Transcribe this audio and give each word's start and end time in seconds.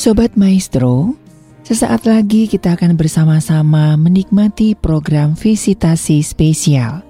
Sobat 0.00 0.32
Maestro, 0.32 1.12
sesaat 1.60 2.08
lagi 2.08 2.48
kita 2.48 2.72
akan 2.72 2.96
bersama-sama 2.96 4.00
menikmati 4.00 4.72
program 4.72 5.36
visitasi 5.36 6.24
spesial. 6.24 7.04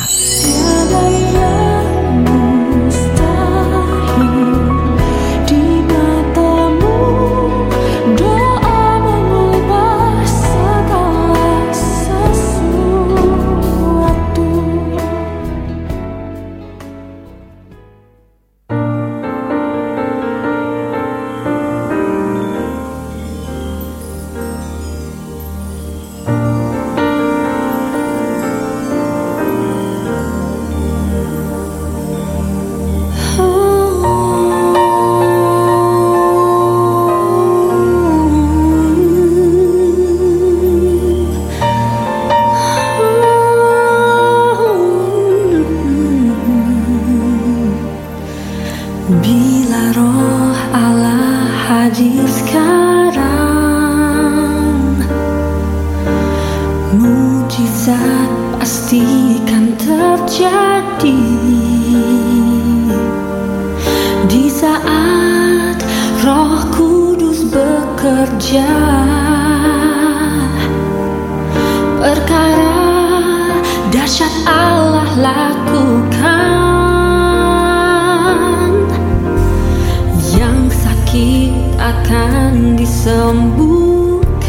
Uh, 83.08 83.46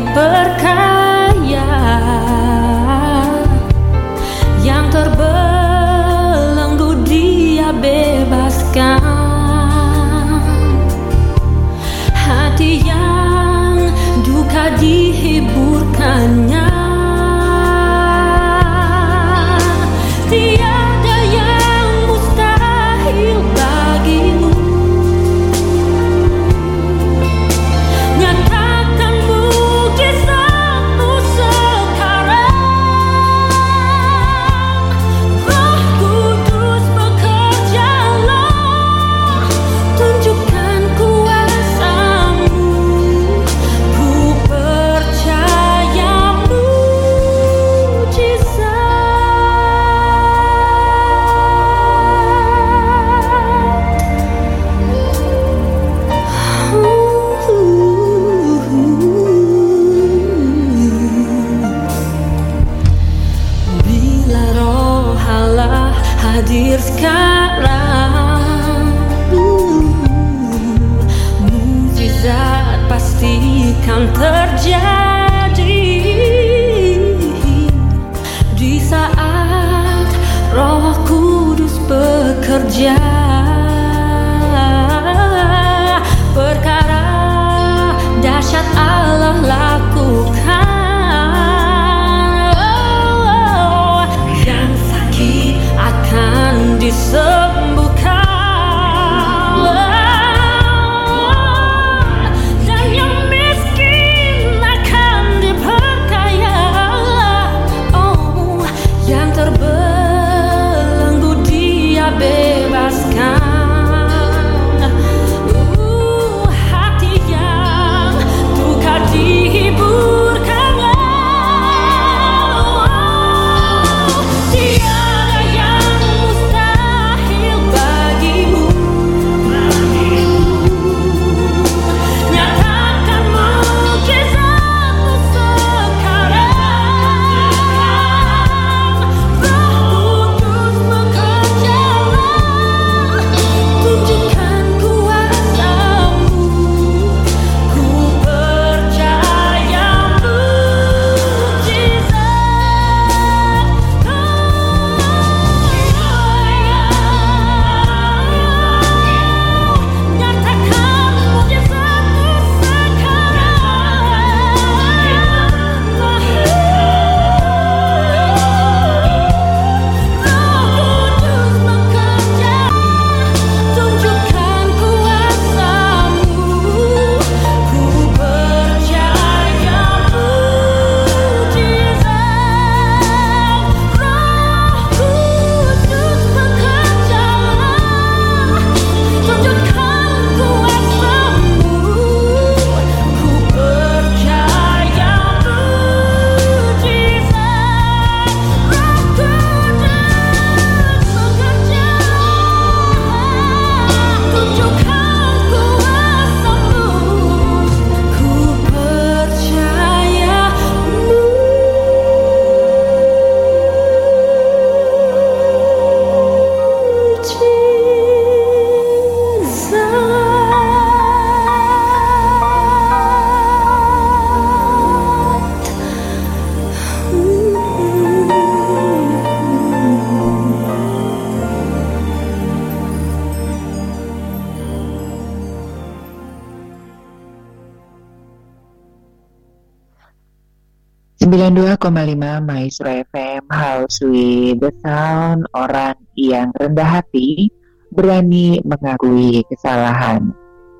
92,5 241.84 242.48
Maestro 242.48 242.88
FM 243.12 243.44
House 243.52 244.00
with 244.00 244.56
the 244.56 244.72
Sound 244.80 245.44
Orang 245.52 246.00
yang 246.16 246.48
rendah 246.56 247.04
hati 247.04 247.52
berani 247.92 248.56
mengakui 248.64 249.44
kesalahan 249.52 250.32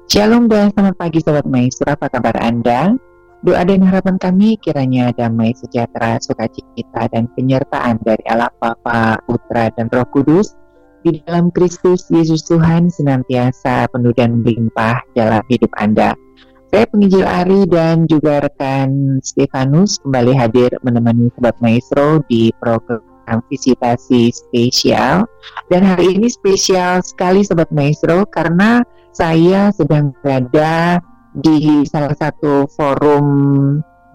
Shalom 0.09 0.49
dan 0.49 0.73
selamat 0.73 0.97
pagi 0.97 1.21
Sobat 1.21 1.45
Maestro, 1.45 1.93
apa 1.93 2.09
kabar 2.09 2.33
Anda? 2.41 2.97
Doa 3.45 3.69
dan 3.69 3.85
harapan 3.85 4.17
kami 4.17 4.56
kiranya 4.65 5.12
damai 5.12 5.53
sejahtera, 5.53 6.17
sukacita 6.25 7.05
dan 7.12 7.29
penyertaan 7.37 8.01
dari 8.01 8.25
Allah 8.25 8.49
Bapa, 8.56 9.21
Putra 9.29 9.69
dan 9.77 9.93
Roh 9.93 10.09
Kudus 10.09 10.56
di 11.05 11.21
dalam 11.29 11.53
Kristus 11.53 12.09
Yesus 12.09 12.49
Tuhan 12.49 12.89
senantiasa 12.89 13.93
penuh 13.93 14.17
dan 14.17 14.41
melimpah 14.41 15.05
dalam 15.12 15.45
hidup 15.53 15.69
Anda. 15.77 16.17
Saya 16.75 16.91
penginjil 16.91 17.23
Ari 17.23 17.71
dan 17.71 18.03
juga 18.11 18.43
rekan 18.43 19.23
Stefanus 19.23 20.03
kembali 20.03 20.35
hadir 20.35 20.75
menemani 20.82 21.31
Sobat 21.38 21.55
Maestro 21.62 22.19
di 22.26 22.50
program 22.59 23.38
visitasi 23.47 24.35
spesial. 24.35 25.23
Dan 25.71 25.87
hari 25.87 26.19
ini 26.19 26.26
spesial 26.26 26.99
sekali 27.06 27.47
Sobat 27.47 27.71
Maestro 27.71 28.26
karena 28.26 28.82
saya 29.15 29.71
sedang 29.71 30.11
berada 30.19 30.99
di 31.38 31.87
salah 31.87 32.11
satu 32.11 32.67
forum 32.75 33.27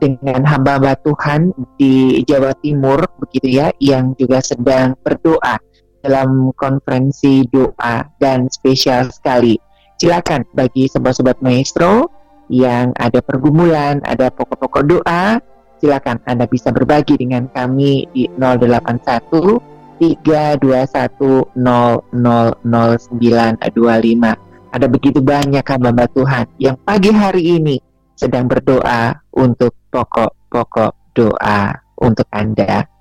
dengan 0.03 0.43
hamba-hamba 0.43 0.99
Tuhan 1.07 1.55
di 1.79 2.27
Jawa 2.27 2.51
Timur 2.59 3.07
begitu 3.23 3.55
ya 3.55 3.71
yang 3.79 4.19
juga 4.19 4.43
sedang 4.43 4.99
berdoa 4.99 5.55
dalam 6.03 6.51
konferensi 6.59 7.39
doa 7.55 8.03
dan 8.19 8.51
spesial 8.51 9.07
sekali. 9.15 9.55
Silakan 9.95 10.43
bagi 10.51 10.91
sobat-sobat 10.91 11.39
maestro 11.39 12.18
yang 12.49 12.91
ada 12.97 13.21
pergumulan, 13.21 14.01
ada 14.03 14.33
pokok-pokok 14.33 14.83
doa, 14.89 15.37
silakan 15.79 16.19
Anda 16.27 16.49
bisa 16.49 16.73
berbagi 16.73 17.15
dengan 17.15 17.47
kami 17.53 18.09
di 18.11 18.27
081 18.35 19.61
321 19.99 21.55
Ada 24.69 24.85
begitu 24.85 25.19
banyak 25.19 25.65
hamba 25.65 26.05
Tuhan 26.13 26.45
yang 26.61 26.77
pagi 26.85 27.11
hari 27.11 27.57
ini 27.57 27.77
sedang 28.15 28.47
berdoa 28.47 29.15
untuk 29.35 29.75
pokok-pokok 29.91 31.15
doa 31.15 31.75
untuk 31.99 32.27
Anda. 32.31 32.98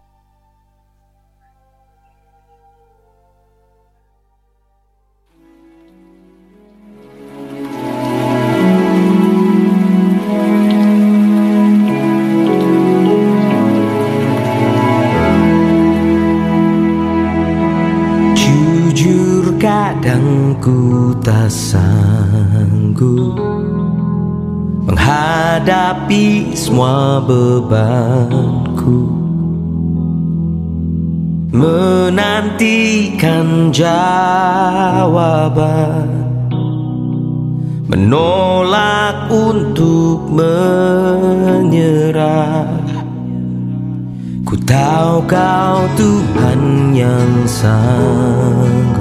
Tak 21.28 21.52
sanggup 21.52 23.36
menghadapi 24.88 26.56
semua 26.56 27.20
bebanku. 27.20 29.12
Menantikan 31.52 32.88
jawaban 33.76 34.08
menolak 37.92 39.28
untuk 39.28 40.32
menyerah. 40.32 41.84
Ku 44.48 44.56
tahu 44.64 45.28
kau 45.28 45.84
Tuhan 45.92 46.96
yang 46.96 47.44
sanggup 47.44 48.97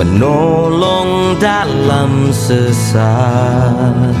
menolong 0.00 1.36
dalam 1.36 2.32
sesatku. 2.32 4.16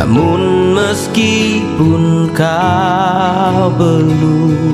Namun 0.00 0.72
meskipun 0.72 2.32
kau 2.32 3.68
belum 3.76 4.72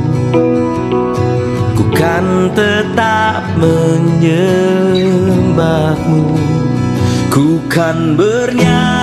Ku 1.75 1.82
kan 1.91 2.55
tetap 2.55 3.43
menyembahmu. 3.59 6.38
Ku 7.35 7.58
kan 7.67 8.15
bernyanyi 8.15 9.02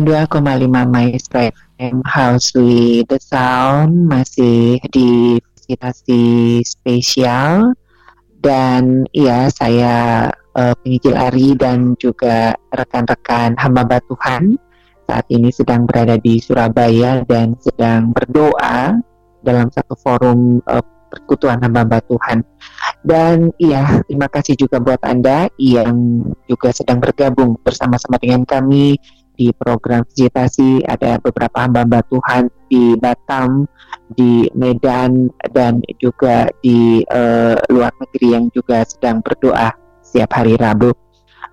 92,5 0.00 0.88
Maestro 0.88 1.52
FM 1.76 2.00
House 2.08 2.56
with 2.56 3.04
the 3.12 3.20
Sound 3.20 4.08
masih 4.08 4.80
di 4.88 5.36
visitasi 5.36 6.64
spesial 6.64 7.76
dan 8.40 9.04
ya 9.12 9.52
saya 9.52 10.28
uh, 10.56 10.72
Ari 11.28 11.52
dan 11.60 12.00
juga 12.00 12.56
rekan-rekan 12.72 13.60
hamba 13.60 14.00
Tuhan 14.08 14.56
saat 15.04 15.28
ini 15.28 15.52
sedang 15.52 15.84
berada 15.84 16.16
di 16.16 16.40
Surabaya 16.40 17.20
dan 17.28 17.60
sedang 17.60 18.16
berdoa 18.16 18.96
dalam 19.44 19.68
satu 19.68 20.00
forum 20.00 20.64
uh, 20.64 20.80
perkutuan 21.12 21.60
hamba 21.60 22.00
Tuhan. 22.08 22.40
Dan 23.04 23.52
iya, 23.60 24.00
terima 24.08 24.32
kasih 24.32 24.56
juga 24.56 24.80
buat 24.80 25.02
Anda 25.04 25.50
yang 25.60 26.24
juga 26.48 26.72
sedang 26.72 27.04
bergabung 27.04 27.58
bersama-sama 27.60 28.16
dengan 28.16 28.46
kami 28.48 28.96
di 29.40 29.48
program 29.56 30.04
visitasi 30.04 30.84
ada 30.84 31.16
beberapa 31.16 31.64
hamba-hamba 31.64 32.04
Tuhan 32.12 32.52
di 32.68 32.92
Batam, 33.00 33.64
di 34.12 34.44
Medan 34.52 35.32
dan 35.56 35.80
juga 35.96 36.52
di 36.60 37.00
uh, 37.08 37.56
luar 37.72 37.88
negeri 37.96 38.36
yang 38.36 38.52
juga 38.52 38.84
sedang 38.84 39.24
berdoa 39.24 39.72
setiap 40.04 40.36
hari 40.36 40.60
Rabu. 40.60 40.92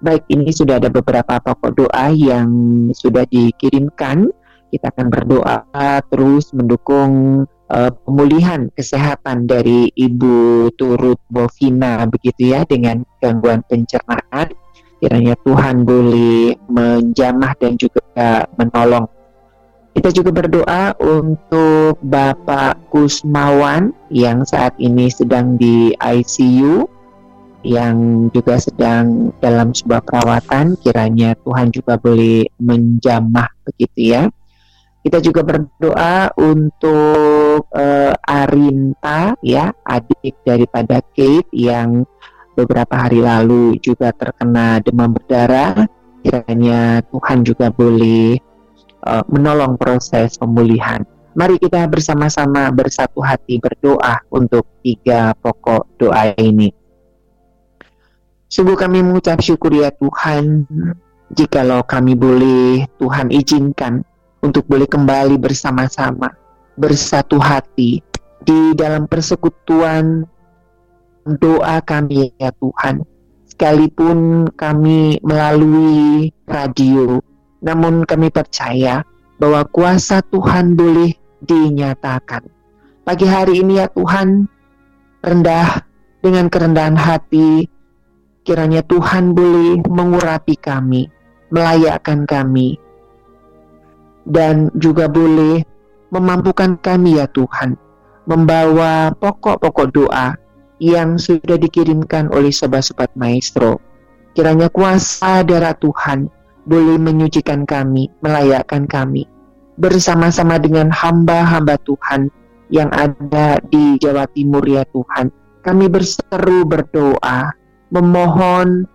Baik, 0.04 0.28
ini 0.28 0.52
sudah 0.52 0.84
ada 0.84 0.92
beberapa 0.92 1.40
pokok 1.40 1.72
doa 1.80 2.12
yang 2.12 2.52
sudah 2.92 3.24
dikirimkan. 3.32 4.36
Kita 4.68 4.92
akan 4.92 5.08
berdoa 5.08 5.64
terus 6.12 6.52
mendukung 6.52 7.48
uh, 7.72 7.92
pemulihan 8.04 8.68
kesehatan 8.76 9.48
dari 9.48 9.96
Ibu 9.96 10.70
Turut 10.76 11.24
Bovina 11.32 12.04
begitu 12.04 12.52
ya 12.52 12.68
dengan 12.68 13.08
gangguan 13.24 13.64
pencernaan 13.72 14.52
kiranya 14.98 15.38
Tuhan 15.46 15.86
boleh 15.86 16.58
menjamah 16.78 17.58
dan 17.58 17.74
juga 17.74 18.46
menolong. 18.54 19.10
Kita 19.98 20.14
juga 20.14 20.30
berdoa 20.30 20.94
untuk 21.02 21.98
Bapak 22.06 22.94
Kusmawan 22.94 23.98
yang 24.14 24.46
saat 24.46 24.78
ini 24.78 25.10
sedang 25.10 25.58
di 25.58 25.90
ICU, 25.98 26.86
yang 27.66 28.30
juga 28.30 28.62
sedang 28.62 29.34
dalam 29.42 29.74
sebuah 29.74 30.06
perawatan, 30.06 30.78
kiranya 30.86 31.34
Tuhan 31.42 31.74
juga 31.74 31.98
boleh 31.98 32.46
menjamah 32.62 33.50
begitu 33.66 34.14
ya. 34.14 34.30
Kita 35.02 35.18
juga 35.18 35.42
berdoa 35.42 36.30
untuk 36.38 37.66
uh, 37.74 38.14
Arinta 38.22 39.34
ya, 39.42 39.74
adik 39.82 40.46
daripada 40.46 41.02
Kate 41.02 41.50
yang 41.58 42.06
beberapa 42.54 43.02
hari 43.02 43.26
lalu 43.26 43.82
juga 43.82 44.14
terkena 44.14 44.78
demam 44.78 45.10
berdarah, 45.18 45.90
kiranya 46.26 47.02
Tuhan 47.12 47.46
juga 47.46 47.70
boleh 47.70 48.38
uh, 49.06 49.24
menolong 49.30 49.78
proses 49.78 50.38
pemulihan. 50.38 51.06
Mari 51.38 51.62
kita 51.62 51.86
bersama-sama 51.86 52.74
bersatu 52.74 53.22
hati 53.22 53.62
berdoa 53.62 54.26
untuk 54.34 54.66
tiga 54.82 55.38
pokok 55.38 55.86
doa 56.02 56.34
ini. 56.42 56.74
Sungguh 58.50 58.74
kami 58.74 59.06
mengucap 59.06 59.38
syukur 59.44 59.70
ya 59.76 59.94
Tuhan, 59.94 60.66
jikalau 61.36 61.84
kami 61.86 62.18
boleh 62.18 62.90
Tuhan 62.98 63.30
izinkan 63.30 64.02
untuk 64.42 64.66
boleh 64.66 64.88
kembali 64.90 65.38
bersama-sama, 65.38 66.34
bersatu 66.74 67.38
hati 67.38 68.02
di 68.42 68.72
dalam 68.74 69.06
persekutuan 69.06 70.24
doa 71.28 71.78
kami 71.84 72.32
ya 72.40 72.50
Tuhan. 72.56 73.04
Sekalipun 73.58 74.54
kami 74.54 75.18
melalui 75.26 76.30
radio, 76.46 77.18
namun 77.66 78.06
kami 78.06 78.30
percaya 78.30 79.02
bahwa 79.42 79.66
kuasa 79.74 80.22
Tuhan 80.30 80.78
boleh 80.78 81.18
dinyatakan. 81.42 82.46
Pagi 83.02 83.26
hari 83.26 83.66
ini 83.66 83.82
ya 83.82 83.90
Tuhan, 83.90 84.46
rendah 85.26 85.82
dengan 86.22 86.54
kerendahan 86.54 87.02
hati, 87.02 87.66
kiranya 88.46 88.86
Tuhan 88.86 89.34
boleh 89.34 89.82
mengurapi 89.90 90.54
kami, 90.54 91.10
melayakkan 91.50 92.30
kami, 92.30 92.78
dan 94.30 94.70
juga 94.78 95.10
boleh 95.10 95.66
memampukan 96.14 96.78
kami 96.78 97.18
ya 97.18 97.26
Tuhan, 97.34 97.74
membawa 98.30 99.18
pokok-pokok 99.18 99.88
doa 99.98 100.38
yang 100.78 101.18
sudah 101.18 101.58
dikirimkan 101.58 102.30
oleh 102.30 102.54
sobat-sobat 102.54 103.10
maestro. 103.18 103.82
Kiranya 104.38 104.70
kuasa 104.70 105.42
darah 105.42 105.74
Tuhan 105.74 106.30
boleh 106.68 107.02
menyucikan 107.02 107.66
kami, 107.66 108.12
melayakkan 108.22 108.86
kami, 108.86 109.26
bersama-sama 109.82 110.62
dengan 110.62 110.94
hamba-hamba 110.94 111.80
Tuhan 111.82 112.30
yang 112.70 112.92
ada 112.94 113.58
di 113.72 113.98
Jawa 113.98 114.30
Timur 114.36 114.62
ya 114.68 114.86
Tuhan. 114.94 115.34
Kami 115.66 115.86
berseru 115.90 116.68
berdoa, 116.68 117.52
memohon 117.90 118.86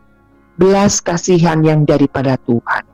belas 0.61 1.01
kasihan 1.01 1.65
yang 1.65 1.83
daripada 1.89 2.39
Tuhan. 2.47 2.85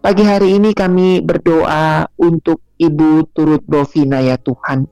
Pagi 0.00 0.24
hari 0.24 0.56
ini 0.56 0.72
kami 0.72 1.20
berdoa 1.20 2.08
untuk 2.16 2.64
Ibu 2.80 3.36
Turut 3.36 3.60
Bovina 3.68 4.24
ya 4.24 4.40
Tuhan, 4.40 4.88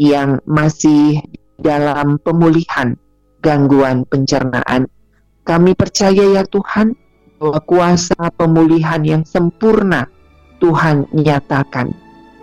yang 0.00 0.40
masih 0.48 1.20
dalam 1.58 2.22
pemulihan 2.22 2.94
gangguan 3.42 4.06
pencernaan. 4.06 4.86
Kami 5.42 5.74
percaya 5.74 6.38
ya 6.38 6.42
Tuhan 6.46 6.94
bahwa 7.38 7.58
kuasa 7.66 8.30
pemulihan 8.38 9.02
yang 9.02 9.22
sempurna 9.26 10.06
Tuhan 10.62 11.06
nyatakan. 11.10 11.90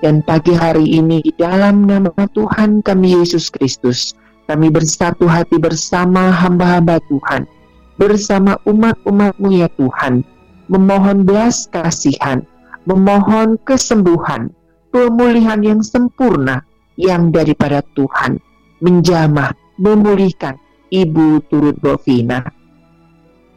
Dan 0.04 0.22
pagi 0.22 0.54
hari 0.54 0.86
ini 1.00 1.24
di 1.24 1.32
dalam 1.40 1.88
nama 1.88 2.12
Tuhan 2.36 2.84
kami 2.84 3.16
Yesus 3.16 3.48
Kristus, 3.50 4.14
kami 4.46 4.70
bersatu 4.70 5.26
hati 5.26 5.58
bersama 5.58 6.30
hamba-hamba 6.30 7.00
Tuhan, 7.10 7.48
bersama 7.98 8.60
umat-umatmu 8.68 9.50
ya 9.56 9.72
Tuhan, 9.80 10.22
memohon 10.68 11.26
belas 11.26 11.66
kasihan, 11.72 12.44
memohon 12.86 13.58
kesembuhan, 13.66 14.52
pemulihan 14.94 15.64
yang 15.64 15.82
sempurna 15.82 16.62
yang 17.00 17.34
daripada 17.34 17.82
Tuhan 17.98 18.38
menjamah, 18.80 19.56
memulihkan 19.80 20.60
ibu 20.92 21.44
turut 21.48 21.76
bovina. 21.80 22.44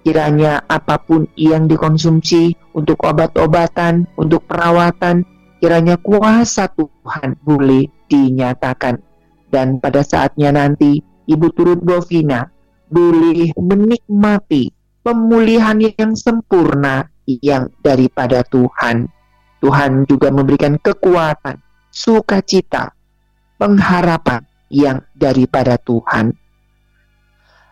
Kiranya 0.03 0.65
apa 0.65 0.97
pun 1.03 1.29
yang 1.37 1.69
dikonsumsi 1.69 2.57
untuk 2.73 2.97
obat-obatan, 3.05 4.09
untuk 4.17 4.47
perawatan, 4.49 5.27
kiranya 5.61 6.01
kuasa 6.01 6.71
Tuhan 6.73 7.37
boleh 7.45 7.87
dinyatakan. 8.09 8.97
Dan 9.49 9.81
pada 9.81 10.01
saatnya 10.05 10.55
nanti, 10.55 11.03
ibu 11.29 11.47
turut 11.53 11.81
bovina 11.83 12.49
boleh 12.89 13.53
menikmati 13.59 14.73
pemulihan 15.05 15.77
yang 15.77 16.17
sempurna 16.17 17.05
yang 17.29 17.69
daripada 17.85 18.41
Tuhan. 18.49 19.09
Tuhan 19.59 20.07
juga 20.07 20.31
memberikan 20.31 20.79
kekuatan, 20.79 21.59
sukacita, 21.91 22.95
pengharapan 23.59 24.47
yang 24.69 25.05
daripada 25.17 25.77
Tuhan. 25.81 26.33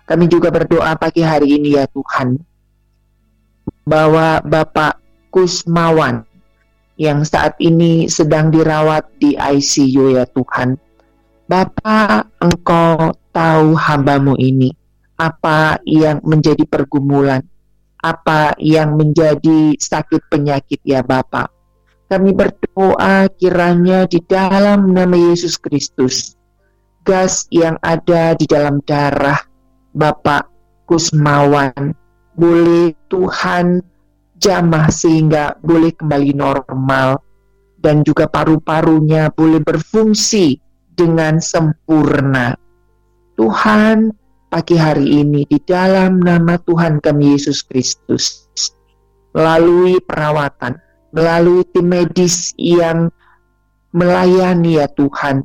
Kami 0.06 0.24
juga 0.30 0.54
berdoa 0.54 0.94
pagi 0.94 1.20
hari 1.22 1.58
ini 1.58 1.74
ya 1.74 1.84
Tuhan, 1.90 2.38
bahwa 3.86 4.38
Bapak 4.42 4.98
Kusmawan 5.34 6.22
yang 6.96 7.26
saat 7.26 7.58
ini 7.60 8.08
sedang 8.08 8.48
dirawat 8.48 9.04
di 9.20 9.36
ICU 9.36 10.16
ya 10.16 10.24
Tuhan. 10.30 10.80
Bapak, 11.46 12.42
Engkau 12.42 13.14
tahu 13.30 13.76
hambamu 13.76 14.34
ini, 14.40 14.72
apa 15.14 15.78
yang 15.86 16.18
menjadi 16.24 16.64
pergumulan, 16.66 17.44
apa 18.00 18.56
yang 18.58 18.94
menjadi 18.94 19.76
sakit 19.76 20.26
penyakit 20.30 20.80
ya 20.82 21.02
Bapak. 21.02 21.52
Kami 22.06 22.30
berdoa 22.30 23.26
kiranya 23.34 24.06
di 24.06 24.22
dalam 24.22 24.94
nama 24.94 25.18
Yesus 25.18 25.58
Kristus, 25.58 26.38
gas 27.06 27.46
yang 27.54 27.78
ada 27.86 28.34
di 28.34 28.50
dalam 28.50 28.82
darah 28.82 29.38
Bapak 29.94 30.50
Kusmawan 30.90 31.94
boleh 32.34 32.92
Tuhan 33.08 33.80
jamah 34.36 34.90
sehingga 34.92 35.56
boleh 35.62 35.94
kembali 35.96 36.36
normal 36.36 37.22
dan 37.80 38.02
juga 38.02 38.26
paru-parunya 38.26 39.30
boleh 39.32 39.62
berfungsi 39.62 40.58
dengan 40.92 41.38
sempurna. 41.38 42.58
Tuhan, 43.36 44.10
pagi 44.48 44.76
hari 44.76 45.22
ini 45.24 45.44
di 45.46 45.60
dalam 45.62 46.20
nama 46.20 46.56
Tuhan 46.60 47.00
kami 47.04 47.36
Yesus 47.36 47.62
Kristus, 47.64 48.48
melalui 49.36 50.00
perawatan, 50.02 50.76
melalui 51.12 51.64
tim 51.72 51.88
medis 51.88 52.56
yang 52.56 53.12
melayani 53.92 54.80
ya 54.80 54.88
Tuhan, 54.96 55.44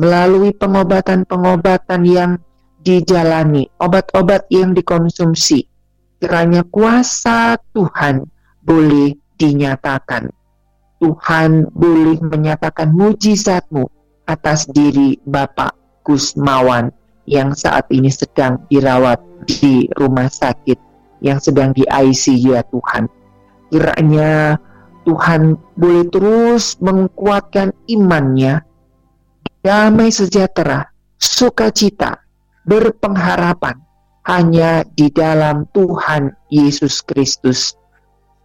melalui 0.00 0.56
pengobatan-pengobatan 0.56 2.02
yang 2.08 2.40
dijalani, 2.80 3.68
obat-obat 3.76 4.48
yang 4.48 4.72
dikonsumsi. 4.72 5.68
Kiranya 6.16 6.64
kuasa 6.64 7.60
Tuhan 7.76 8.24
boleh 8.64 9.12
dinyatakan. 9.36 10.32
Tuhan 11.00 11.68
boleh 11.72 12.20
menyatakan 12.20 12.92
mujizatmu 12.92 13.88
atas 14.28 14.68
diri 14.68 15.16
Bapak 15.24 15.72
Kusmawan 16.04 16.92
yang 17.24 17.52
saat 17.56 17.88
ini 17.92 18.08
sedang 18.12 18.60
dirawat 18.68 19.20
di 19.48 19.88
rumah 19.96 20.28
sakit, 20.28 20.76
yang 21.24 21.40
sedang 21.40 21.72
di 21.72 21.84
ICU 21.88 22.56
ya 22.56 22.64
Tuhan. 22.68 23.08
Kiranya 23.72 24.60
Tuhan 25.08 25.56
boleh 25.76 26.04
terus 26.12 26.76
menguatkan 26.84 27.72
imannya, 27.88 28.60
damai 29.60 30.08
sejahtera, 30.08 30.88
sukacita, 31.20 32.16
berpengharapan 32.64 33.76
hanya 34.24 34.84
di 34.96 35.12
dalam 35.12 35.68
Tuhan 35.76 36.32
Yesus 36.48 37.04
Kristus. 37.04 37.76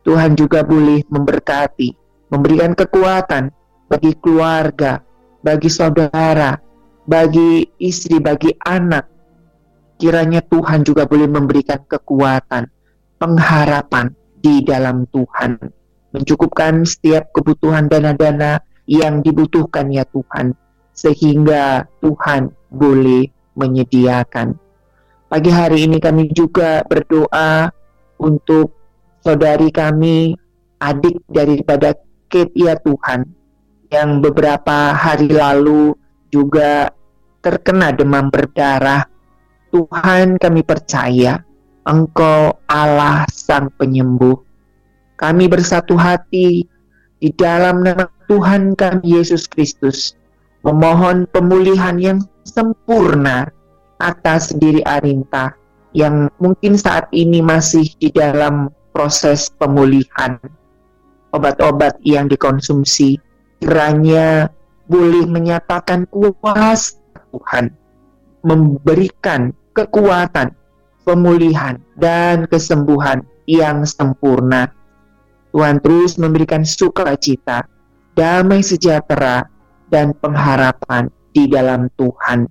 Tuhan 0.03 0.37
juga 0.37 0.61
boleh 0.61 1.01
memberkati, 1.07 1.89
memberikan 2.29 2.77
kekuatan 2.77 3.49
bagi 3.89 4.13
keluarga, 4.21 5.01
bagi 5.41 5.71
saudara, 5.71 6.53
bagi 7.07 7.65
istri, 7.81 8.21
bagi 8.21 8.53
anak. 8.61 9.09
Kiranya 9.95 10.43
Tuhan 10.43 10.83
juga 10.83 11.07
boleh 11.07 11.31
memberikan 11.31 11.79
kekuatan, 11.87 12.67
pengharapan 13.17 14.11
di 14.43 14.61
dalam 14.61 15.07
Tuhan. 15.09 15.57
Mencukupkan 16.11 16.83
setiap 16.83 17.31
kebutuhan 17.31 17.87
dana-dana 17.87 18.59
yang 18.85 19.23
dibutuhkan 19.23 19.89
ya 19.89 20.03
Tuhan. 20.05 20.64
Sehingga 20.95 21.83
Tuhan 21.99 22.55
boleh 22.71 23.27
menyediakan. 23.59 24.55
Pagi 25.27 25.51
hari 25.51 25.83
ini 25.83 25.99
kami 25.99 26.31
juga 26.31 26.79
berdoa 26.87 27.67
untuk 28.21 28.71
saudari 29.19 29.73
kami, 29.73 30.37
adik 30.79 31.19
daripada 31.27 31.97
Kate 32.31 32.55
ya 32.55 32.77
Tuhan, 32.79 33.27
yang 33.91 34.23
beberapa 34.23 34.95
hari 34.95 35.31
lalu 35.31 35.97
juga 36.29 36.91
terkena 37.43 37.91
demam 37.91 38.31
berdarah. 38.31 39.07
Tuhan 39.75 40.39
kami 40.39 40.63
percaya 40.63 41.43
Engkau 41.83 42.55
Allah 42.65 43.27
Sang 43.27 43.67
Penyembuh. 43.75 44.39
Kami 45.19 45.45
bersatu 45.51 45.99
hati 45.99 46.63
di 47.19 47.29
dalam 47.35 47.83
nama 47.83 48.07
Tuhan 48.27 48.75
kami 48.75 49.19
Yesus 49.19 49.47
Kristus 49.47 50.15
memohon 50.65 51.29
pemulihan 51.29 51.95
yang 52.01 52.19
sempurna 52.41 53.45
atas 54.01 54.49
diri 54.57 54.81
Arinta 54.81 55.53
yang 55.93 56.27
mungkin 56.41 56.75
saat 56.75 57.07
ini 57.13 57.39
masih 57.39 57.85
di 58.01 58.09
dalam 58.09 58.73
proses 58.91 59.47
pemulihan. 59.61 60.41
Obat-obat 61.31 62.01
yang 62.01 62.25
dikonsumsi 62.25 63.21
kiranya 63.61 64.49
boleh 64.89 65.29
menyatakan 65.29 66.09
kuasa 66.09 66.97
Tuhan, 67.31 67.71
memberikan 68.41 69.53
kekuatan, 69.75 70.55
pemulihan, 71.03 71.77
dan 71.99 72.47
kesembuhan 72.49 73.21
yang 73.45 73.83
sempurna. 73.83 74.71
Tuhan 75.51 75.79
terus 75.79 76.19
memberikan 76.19 76.67
sukacita, 76.67 77.67
damai 78.15 78.63
sejahtera, 78.63 79.47
dan 79.95 80.11
pengharapan 80.19 81.07
di 81.31 81.47
dalam 81.47 81.87
Tuhan. 81.95 82.43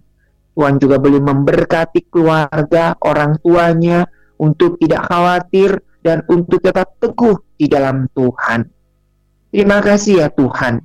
Tuhan 0.56 0.80
juga 0.80 0.96
boleh 0.96 1.20
memberkati 1.20 2.08
keluarga, 2.08 2.96
orang 3.04 3.36
tuanya 3.44 4.08
untuk 4.40 4.80
tidak 4.80 5.12
khawatir 5.12 5.76
dan 6.00 6.24
untuk 6.32 6.64
tetap 6.64 6.96
teguh 6.96 7.36
di 7.60 7.68
dalam 7.68 8.08
Tuhan. 8.16 8.64
Terima 9.52 9.84
kasih 9.84 10.24
ya 10.24 10.28
Tuhan. 10.32 10.80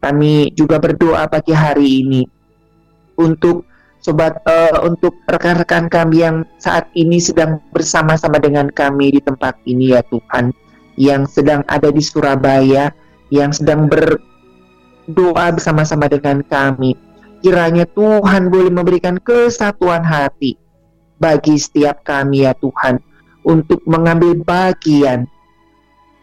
Kami 0.00 0.56
juga 0.56 0.80
berdoa 0.80 1.28
pagi 1.28 1.52
hari 1.52 2.00
ini 2.06 2.22
untuk 3.18 3.68
sobat 3.98 4.38
uh, 4.46 4.86
untuk 4.86 5.12
rekan-rekan 5.26 5.90
kami 5.90 6.22
yang 6.22 6.46
saat 6.62 6.86
ini 6.94 7.18
sedang 7.18 7.58
bersama-sama 7.74 8.38
dengan 8.38 8.70
kami 8.70 9.10
di 9.10 9.20
tempat 9.20 9.58
ini 9.66 9.92
ya 9.92 10.06
Tuhan, 10.06 10.54
yang 10.94 11.26
sedang 11.26 11.66
ada 11.66 11.90
di 11.90 11.98
Surabaya, 11.98 12.94
yang 13.34 13.50
sedang 13.50 13.90
berdoa 15.08 15.56
bersama-sama 15.56 16.04
dengan 16.12 16.44
kami 16.44 16.92
Kiranya 17.38 17.86
Tuhan 17.86 18.50
boleh 18.50 18.70
memberikan 18.74 19.14
kesatuan 19.22 20.02
hati 20.02 20.58
bagi 21.22 21.54
setiap 21.54 22.02
kami 22.02 22.42
ya 22.42 22.54
Tuhan 22.58 22.98
untuk 23.46 23.78
mengambil 23.86 24.34
bagian 24.42 25.30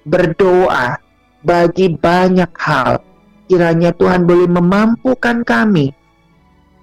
berdoa 0.03 0.99
bagi 1.39 1.95
banyak 1.95 2.51
hal. 2.59 2.99
Kiranya 3.47 3.95
Tuhan 3.95 4.27
boleh 4.27 4.49
memampukan 4.51 5.47
kami. 5.47 5.95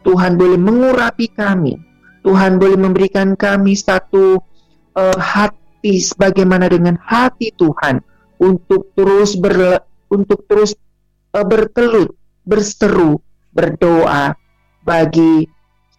Tuhan 0.00 0.40
boleh 0.40 0.56
mengurapi 0.56 1.28
kami. 1.28 1.76
Tuhan 2.24 2.56
boleh 2.56 2.78
memberikan 2.80 3.36
kami 3.36 3.76
satu 3.76 4.40
uh, 4.96 5.18
hati 5.20 6.00
sebagaimana 6.00 6.72
dengan 6.72 6.96
hati 7.04 7.52
Tuhan 7.52 8.00
untuk 8.40 8.94
terus 8.96 9.36
ber 9.36 9.84
untuk 10.08 10.46
terus 10.48 10.72
uh, 11.32 11.44
bertelut, 11.44 12.14
berseru 12.44 13.20
berdoa 13.52 14.32
bagi 14.84 15.48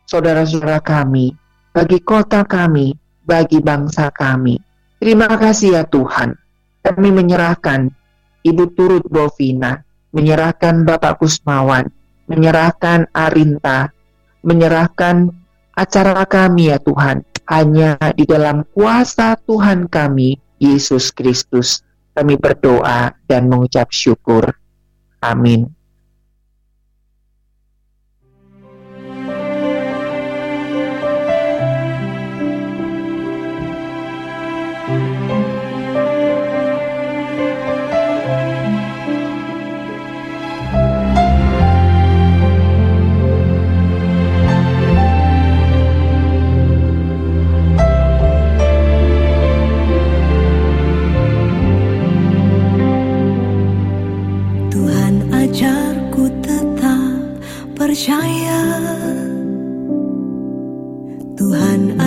saudara-saudara 0.05 0.81
kami, 0.81 1.33
bagi 1.73 2.01
kota 2.01 2.45
kami, 2.45 2.93
bagi 3.25 3.61
bangsa 3.61 4.09
kami. 4.13 4.59
Terima 5.01 5.27
kasih 5.27 5.81
ya 5.81 5.83
Tuhan. 5.87 6.35
Kami 6.83 7.09
menyerahkan 7.11 7.91
Ibu 8.43 8.75
Turut 8.75 9.05
Bovina, 9.07 9.79
menyerahkan 10.11 10.83
Bapak 10.83 11.23
Kusmawan, 11.23 11.87
menyerahkan 12.27 13.07
Arinta, 13.15 13.91
menyerahkan 14.43 15.31
acara 15.75 16.27
kami 16.27 16.71
ya 16.71 16.77
Tuhan. 16.79 17.23
Hanya 17.43 17.99
di 18.15 18.23
dalam 18.23 18.63
kuasa 18.71 19.35
Tuhan 19.43 19.91
kami, 19.91 20.39
Yesus 20.63 21.11
Kristus, 21.11 21.83
kami 22.15 22.39
berdoa 22.39 23.11
dan 23.27 23.51
mengucap 23.51 23.91
syukur. 23.91 24.62
Amin. 25.23 25.73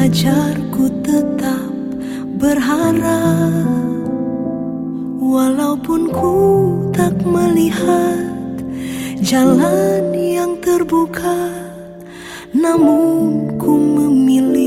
belajar 0.07 0.55
ku 0.71 0.87
tetap 1.03 1.66
berharap. 2.38 3.66
Walaupun 5.19 6.14
ku 6.14 6.38
tak 6.95 7.19
melihat 7.27 8.55
Jalan 9.19 10.14
yang 10.14 10.62
terbuka 10.62 11.51
Namun 12.55 13.59
ku 13.59 13.75
memilih 13.75 14.66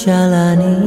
jalani 0.00 0.80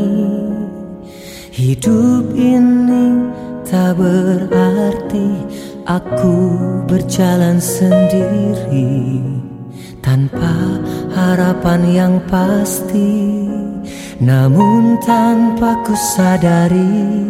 Hidup 1.54 2.34
ini 2.34 3.30
tak 3.62 4.02
berarti 4.02 5.30
Aku 5.84 6.36
berjalan 6.88 7.60
sendiri. 7.60 9.21
Tanpa 10.02 10.82
harapan 11.13 11.82
yang 11.86 12.15
pasti 12.26 13.45
Namun 14.17 14.97
tanpa 15.06 15.78
ku 15.86 15.93
sadari 15.93 17.21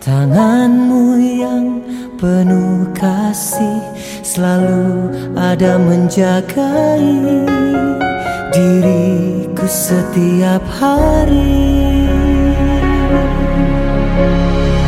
Tanganmu 0.00 1.04
yang 1.20 1.66
penuh 2.16 2.88
kasih 2.96 3.82
Selalu 4.24 5.12
ada 5.36 5.76
menjagai 5.76 7.04
diri. 8.54 9.43
Ku 9.54 9.70
setiap 9.70 10.66
hari. 10.66 12.10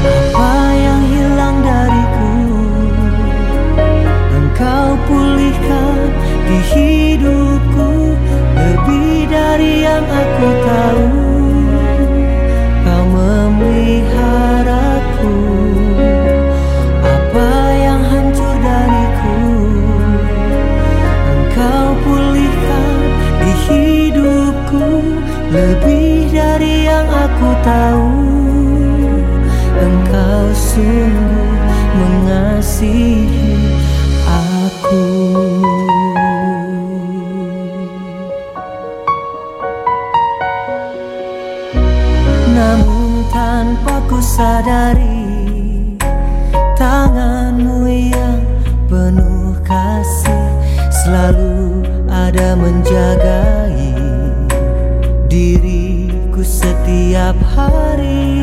Apa 0.02 0.54
yang 0.74 1.02
hilang 1.06 1.62
dariku? 1.62 2.34
Engkau 4.34 4.98
pulihkan 5.06 6.10
di 6.50 6.58
hidupku. 6.74 8.18
Lebih 8.58 9.30
dari 9.30 9.86
yang 9.86 10.02
aku 10.02 10.48
tahu. 10.66 11.35
tahu 27.66 28.14
engkau 29.74 30.46
sungguh 30.54 31.50
mengasihi 31.98 33.74
aku. 34.30 35.06
Namun 42.56 43.26
tanpa 43.28 44.00
ku 44.08 44.16
sadari 44.16 45.28
Tanganmu 46.72 47.84
yang 47.84 48.40
penuh 48.88 49.60
kasih 49.60 50.48
Selalu 50.88 51.84
ada 52.08 52.56
menjaga 52.56 53.65
setiap 57.16 57.40
hari. 57.56 58.35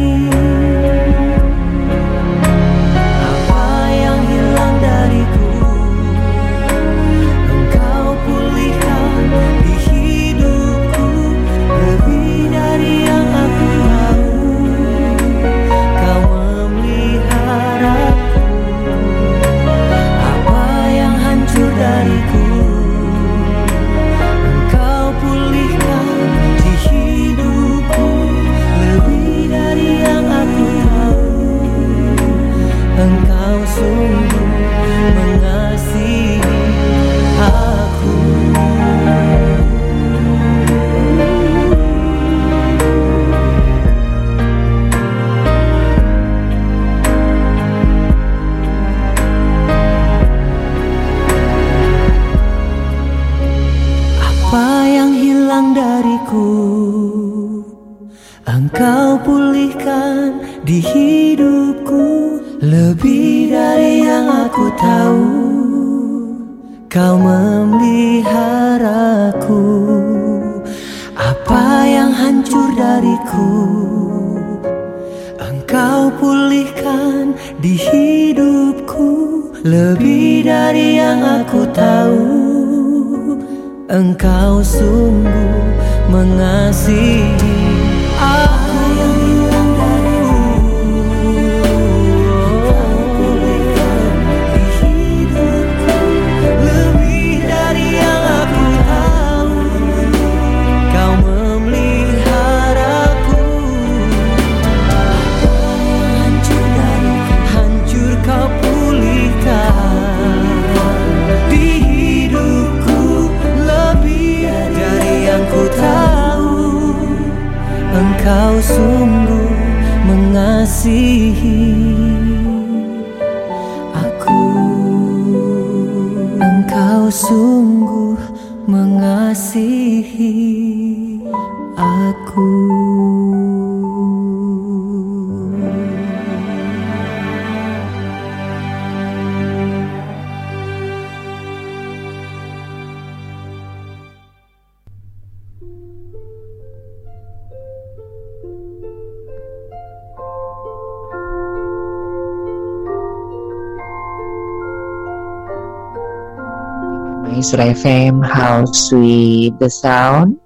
Maestro 157.43 157.67
FM, 157.75 158.23
How 158.23 158.63
Sweet 158.63 159.59
the 159.59 159.67
Sound. 159.67 160.39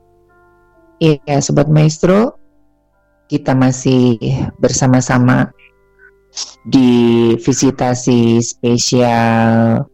Iya, 0.97 1.38
Sobat 1.45 1.69
Maestro, 1.69 2.41
kita 3.29 3.53
masih 3.53 4.17
bersama-sama 4.57 5.53
di 6.65 7.38
visitasi 7.38 8.41
spesial 8.41 9.86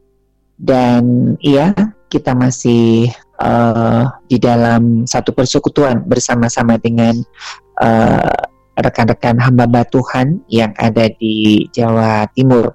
dan 0.56 1.36
iya, 1.44 1.76
kita 2.08 2.32
masih 2.32 3.12
uh, 3.36 4.08
di 4.32 4.40
dalam 4.40 5.04
satu 5.04 5.36
persekutuan 5.36 6.08
bersama-sama 6.08 6.80
dengan 6.80 7.20
uh, 7.84 8.48
rekan-rekan 8.74 9.38
hamba 9.38 9.86
Tuhan 9.86 10.42
yang 10.50 10.74
ada 10.78 11.10
di 11.14 11.66
Jawa 11.70 12.26
Timur. 12.34 12.74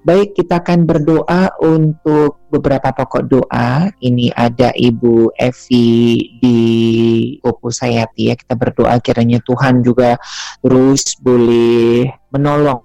Baik, 0.00 0.32
kita 0.36 0.64
akan 0.64 0.88
berdoa 0.88 1.52
untuk 1.60 2.40
beberapa 2.48 2.92
pokok 2.92 3.24
doa. 3.28 3.92
Ini 4.00 4.32
ada 4.32 4.72
Ibu 4.72 5.36
Evi 5.36 5.88
di 6.40 6.58
Kopo 7.40 7.68
Sayati 7.68 8.32
ya. 8.32 8.34
Kita 8.36 8.56
berdoa 8.56 8.96
kiranya 9.00 9.40
Tuhan 9.44 9.84
juga 9.84 10.16
terus 10.64 11.16
boleh 11.20 12.08
menolong, 12.32 12.80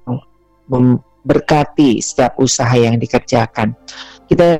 memberkati 0.67 2.03
setiap 2.03 2.35
usaha 2.39 2.75
yang 2.75 2.99
dikerjakan. 2.99 3.75
Kita 4.27 4.59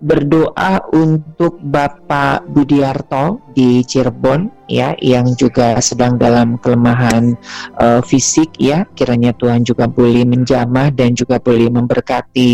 berdoa 0.00 0.84
untuk 0.92 1.56
Bapak 1.64 2.44
Budiarto 2.52 3.40
di 3.56 3.80
Cirebon 3.80 4.68
ya 4.68 4.92
yang 5.00 5.32
juga 5.38 5.80
sedang 5.80 6.20
dalam 6.20 6.60
kelemahan 6.60 7.32
uh, 7.80 8.04
fisik 8.04 8.60
ya 8.60 8.84
kiranya 8.92 9.32
Tuhan 9.32 9.64
juga 9.64 9.88
boleh 9.88 10.28
menjamah 10.28 10.92
dan 10.92 11.16
juga 11.16 11.40
boleh 11.40 11.72
memberkati 11.72 12.50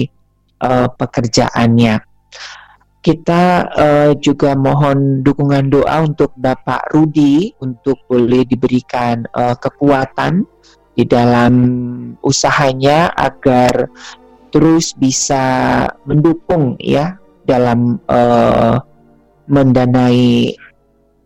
uh, 0.63 0.89
pekerjaannya. 0.95 1.99
Kita 3.03 3.43
uh, 3.75 4.13
juga 4.23 4.55
mohon 4.55 5.27
dukungan 5.27 5.67
doa 5.67 6.07
untuk 6.07 6.31
Bapak 6.39 6.95
Rudi 6.95 7.51
untuk 7.59 7.99
boleh 8.07 8.47
diberikan 8.47 9.27
uh, 9.35 9.59
kekuatan 9.59 10.47
di 10.95 11.03
dalam 11.03 11.55
usahanya 12.23 13.11
agar 13.17 13.91
terus 14.53 14.95
bisa 14.95 15.89
mendukung 16.05 16.77
ya 16.79 17.17
dalam 17.47 17.99
uh, 18.07 18.79
mendanai 19.51 20.55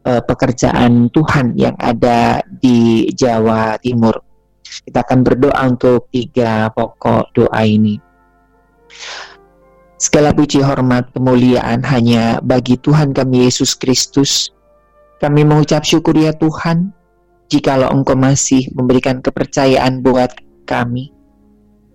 uh, 0.06 0.22
pekerjaan 0.24 1.12
Tuhan 1.12 1.54
yang 1.58 1.76
ada 1.76 2.40
di 2.62 3.10
Jawa 3.12 3.76
Timur. 3.82 4.18
Kita 4.66 5.06
akan 5.06 5.20
berdoa 5.22 5.60
untuk 5.66 6.10
tiga 6.10 6.68
pokok 6.74 7.32
doa 7.32 7.60
ini. 7.62 7.98
Segala 9.96 10.36
puji 10.36 10.60
hormat 10.60 11.08
kemuliaan 11.16 11.80
hanya 11.88 12.42
bagi 12.44 12.76
Tuhan 12.76 13.16
kami 13.16 13.48
Yesus 13.48 13.72
Kristus. 13.72 14.52
Kami 15.16 15.48
mengucap 15.48 15.80
syukur 15.88 16.12
ya 16.12 16.36
Tuhan, 16.36 16.92
jikalau 17.48 17.88
Engkau 17.88 18.12
masih 18.12 18.68
memberikan 18.76 19.24
kepercayaan 19.24 20.04
buat 20.04 20.28
kami, 20.68 21.08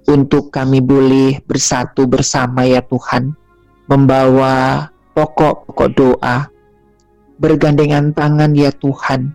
untuk 0.10 0.50
kami 0.50 0.82
boleh 0.82 1.38
bersatu 1.46 2.10
bersama 2.10 2.66
ya 2.66 2.82
Tuhan, 2.82 3.38
membawa 3.88 4.89
pokok-pokok 5.13 5.89
doa, 5.96 6.50
bergandengan 7.41 8.13
tangan 8.13 8.54
ya 8.54 8.70
Tuhan, 8.78 9.34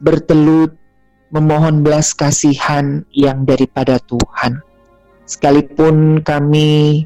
bertelut 0.00 0.72
memohon 1.32 1.80
belas 1.80 2.12
kasihan 2.12 3.04
yang 3.12 3.48
daripada 3.48 3.96
Tuhan. 4.04 4.60
Sekalipun 5.24 6.20
kami 6.20 7.04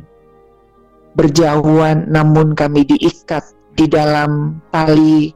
berjauhan, 1.14 2.10
namun 2.10 2.52
kami 2.52 2.84
diikat 2.84 3.42
di 3.78 3.86
dalam 3.86 4.60
tali 4.74 5.30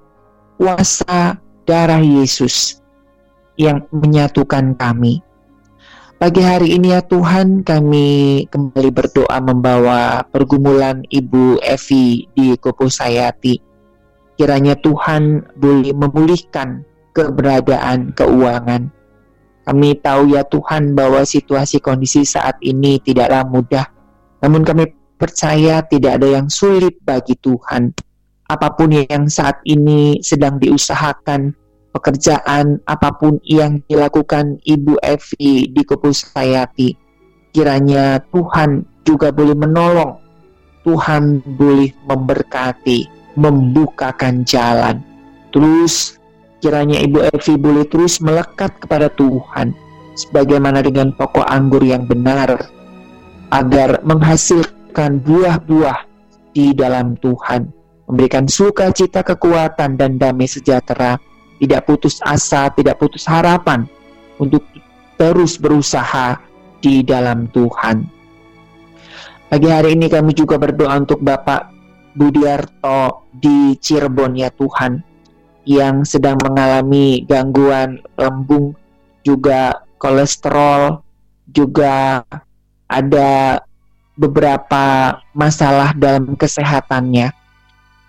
kuasa 0.60 1.38
darah 1.64 2.02
Yesus 2.02 2.82
yang 3.56 3.84
menyatukan 3.92 4.76
kami. 4.76 5.22
Pagi 6.20 6.44
hari 6.44 6.76
ini 6.76 6.92
ya 6.92 7.00
Tuhan 7.00 7.64
kami 7.64 8.44
kembali 8.52 8.92
berdoa 8.92 9.40
membawa 9.40 10.20
pergumulan 10.28 11.00
Ibu 11.09 11.64
Evi 11.64 12.28
di 12.37 12.52
Kopo 12.61 12.92
Sayati. 12.92 13.56
Kiranya 14.37 14.76
Tuhan 14.76 15.40
boleh 15.56 15.96
memulihkan 15.96 16.85
keberadaan 17.16 18.12
keuangan. 18.12 18.92
Kami 19.64 19.96
tahu 20.04 20.37
ya 20.37 20.44
Tuhan 20.44 20.92
bahwa 20.92 21.24
situasi 21.24 21.80
kondisi 21.80 22.28
saat 22.28 22.61
ini 22.61 23.00
tidaklah 23.00 23.40
mudah. 23.48 23.88
Namun 24.44 24.61
kami 24.61 24.92
percaya 25.16 25.80
tidak 25.88 26.20
ada 26.20 26.37
yang 26.37 26.52
sulit 26.52 27.00
bagi 27.00 27.33
Tuhan. 27.40 27.96
Apa 28.44 28.76
pun 28.76 28.92
yang 28.92 29.24
saat 29.33 29.56
ini 29.64 30.20
sedang 30.20 30.61
diusahakan, 30.61 31.56
pekerjaan 31.90 32.79
apa 32.87 33.11
pun 33.18 33.42
yang 33.42 33.83
dilakukan 33.87 34.62
Ibu 34.62 35.03
Evi 35.03 35.70
di 35.70 35.83
Sayati. 36.14 36.90
Kiranya 37.50 38.22
Tuhan 38.31 38.87
juga 39.03 39.35
boleh 39.35 39.59
menolong, 39.59 40.14
Tuhan 40.87 41.42
boleh 41.59 41.90
memberkati, 42.07 43.11
membukakan 43.35 44.46
jalan. 44.46 45.03
Terus 45.50 46.14
kiranya 46.62 47.03
Ibu 47.03 47.26
Evi 47.35 47.55
boleh 47.59 47.85
terus 47.90 48.22
melekat 48.22 48.70
kepada 48.79 49.11
Tuhan, 49.18 49.74
sebagaimana 50.14 50.79
dengan 50.79 51.11
pokok 51.11 51.42
anggur 51.50 51.83
yang 51.83 52.07
benar, 52.07 52.70
agar 53.50 53.98
menghasilkan 54.07 55.18
buah-buah 55.26 56.07
di 56.55 56.70
dalam 56.70 57.18
Tuhan, 57.18 57.66
memberikan 58.07 58.46
sukacita, 58.46 59.26
kekuatan, 59.26 59.98
dan 59.98 60.22
damai 60.22 60.46
sejahtera 60.46 61.18
tidak 61.61 61.85
putus 61.85 62.18
asa, 62.25 62.73
tidak 62.73 62.96
putus 62.96 63.29
harapan 63.29 63.85
untuk 64.40 64.64
terus 65.20 65.61
berusaha 65.61 66.40
di 66.81 67.05
dalam 67.05 67.44
Tuhan. 67.53 68.09
Pagi 69.53 69.68
hari 69.68 69.92
ini 69.92 70.09
kami 70.09 70.33
juga 70.33 70.57
berdoa 70.57 70.96
untuk 70.96 71.20
Bapak 71.20 71.68
Budiarto 72.16 73.29
di 73.37 73.77
Cirebon 73.77 74.40
ya 74.40 74.49
Tuhan 74.51 75.05
yang 75.68 76.03
sedang 76.09 76.40
mengalami 76.40 77.23
gangguan 77.29 78.01
lambung 78.16 78.73
juga 79.20 79.85
kolesterol 80.01 81.05
juga 81.53 82.25
ada 82.88 83.61
beberapa 84.16 85.16
masalah 85.37 85.92
dalam 85.92 86.35
kesehatannya. 86.35 87.31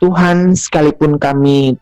Tuhan 0.02 0.58
sekalipun 0.58 1.22
kami 1.22 1.78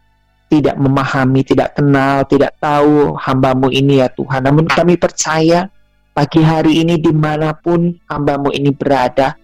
tidak 0.49 0.75
memahami, 0.81 1.45
tidak 1.45 1.77
kenal, 1.77 2.25
tidak 2.25 2.57
tahu 2.57 3.13
hambamu 3.15 3.69
ini 3.69 4.01
ya 4.01 4.09
Tuhan. 4.09 4.41
Namun 4.49 4.65
kami 4.65 4.97
percaya 4.97 5.69
pagi 6.11 6.41
hari 6.41 6.81
ini 6.81 6.97
di 6.97 7.13
mana 7.13 7.53
pun 7.53 7.93
hambamu 8.09 8.49
ini 8.51 8.73
berada, 8.73 9.37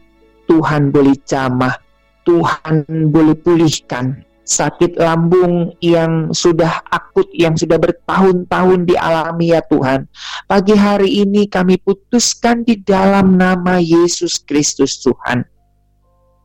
Tuhan 0.50 0.90
boleh 0.90 1.14
jamah, 1.24 1.78
Tuhan 2.26 3.14
boleh 3.14 3.38
pulihkan 3.38 4.26
sakit 4.46 5.02
lambung 5.02 5.74
yang 5.82 6.30
sudah 6.30 6.86
akut, 6.94 7.26
yang 7.34 7.58
sudah 7.58 7.82
bertahun-tahun 7.82 8.86
dialami 8.86 9.58
ya 9.58 9.62
Tuhan. 9.66 10.06
Pagi 10.46 10.78
hari 10.78 11.26
ini 11.26 11.50
kami 11.50 11.82
putuskan 11.82 12.62
di 12.62 12.78
dalam 12.78 13.36
nama 13.42 13.82
Yesus 13.82 14.38
Kristus 14.46 15.02
Tuhan. 15.02 15.44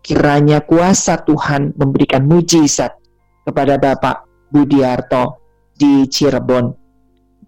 Kiranya 0.00 0.64
kuasa 0.64 1.20
Tuhan 1.20 1.76
memberikan 1.76 2.24
mujizat 2.24 2.96
kepada 3.44 3.76
Bapak 3.76 4.29
Budiarto 4.50 5.38
di 5.78 6.04
Cirebon 6.04 6.74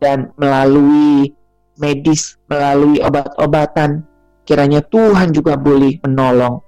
dan 0.02 0.34
melalui 0.34 1.30
medis, 1.78 2.38
melalui 2.50 2.98
obat-obatan, 2.98 4.02
kiranya 4.42 4.82
Tuhan 4.86 5.30
juga 5.30 5.54
boleh 5.54 5.98
menolong. 6.02 6.58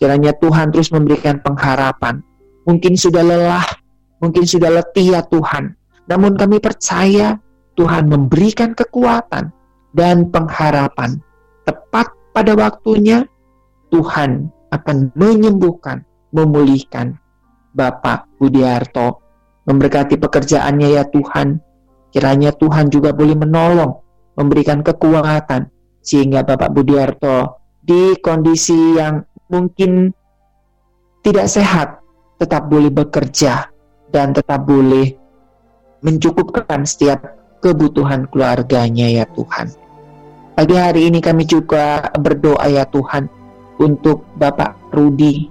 Kiranya 0.00 0.34
Tuhan 0.36 0.72
terus 0.72 0.90
memberikan 0.90 1.38
pengharapan. 1.44 2.24
Mungkin 2.66 2.96
sudah 2.96 3.22
lelah, 3.22 3.66
mungkin 4.24 4.48
sudah 4.48 4.72
letih 4.72 5.14
ya 5.14 5.22
Tuhan. 5.26 5.76
Namun 6.10 6.34
kami 6.34 6.58
percaya 6.58 7.38
Tuhan 7.78 8.10
memberikan 8.10 8.74
kekuatan 8.74 9.52
dan 9.94 10.28
pengharapan. 10.32 11.20
Tepat 11.62 12.10
pada 12.34 12.52
waktunya 12.58 13.22
Tuhan 13.94 14.50
akan 14.72 15.12
menyembuhkan, 15.14 16.02
memulihkan 16.34 17.14
Bapak 17.76 18.26
Budiarto 18.40 19.22
memberkati 19.66 20.18
pekerjaannya 20.18 20.88
ya 20.98 21.04
Tuhan. 21.08 21.58
Kiranya 22.12 22.52
Tuhan 22.52 22.92
juga 22.92 23.16
boleh 23.16 23.36
menolong, 23.38 23.92
memberikan 24.36 24.84
kekuatan, 24.84 25.72
sehingga 26.04 26.44
Bapak 26.44 26.74
Budiarto 26.76 27.62
di 27.80 28.14
kondisi 28.20 28.98
yang 29.00 29.24
mungkin 29.48 30.12
tidak 31.24 31.48
sehat, 31.48 31.88
tetap 32.36 32.68
boleh 32.68 32.92
bekerja 32.92 33.70
dan 34.12 34.36
tetap 34.36 34.68
boleh 34.68 35.14
mencukupkan 36.02 36.82
setiap 36.84 37.22
kebutuhan 37.62 38.26
keluarganya 38.28 39.22
ya 39.22 39.24
Tuhan. 39.32 39.70
Pagi 40.52 40.76
hari 40.76 41.08
ini 41.08 41.22
kami 41.22 41.48
juga 41.48 42.12
berdoa 42.18 42.66
ya 42.68 42.84
Tuhan 42.90 43.30
untuk 43.80 44.26
Bapak 44.36 44.76
Rudi 44.92 45.48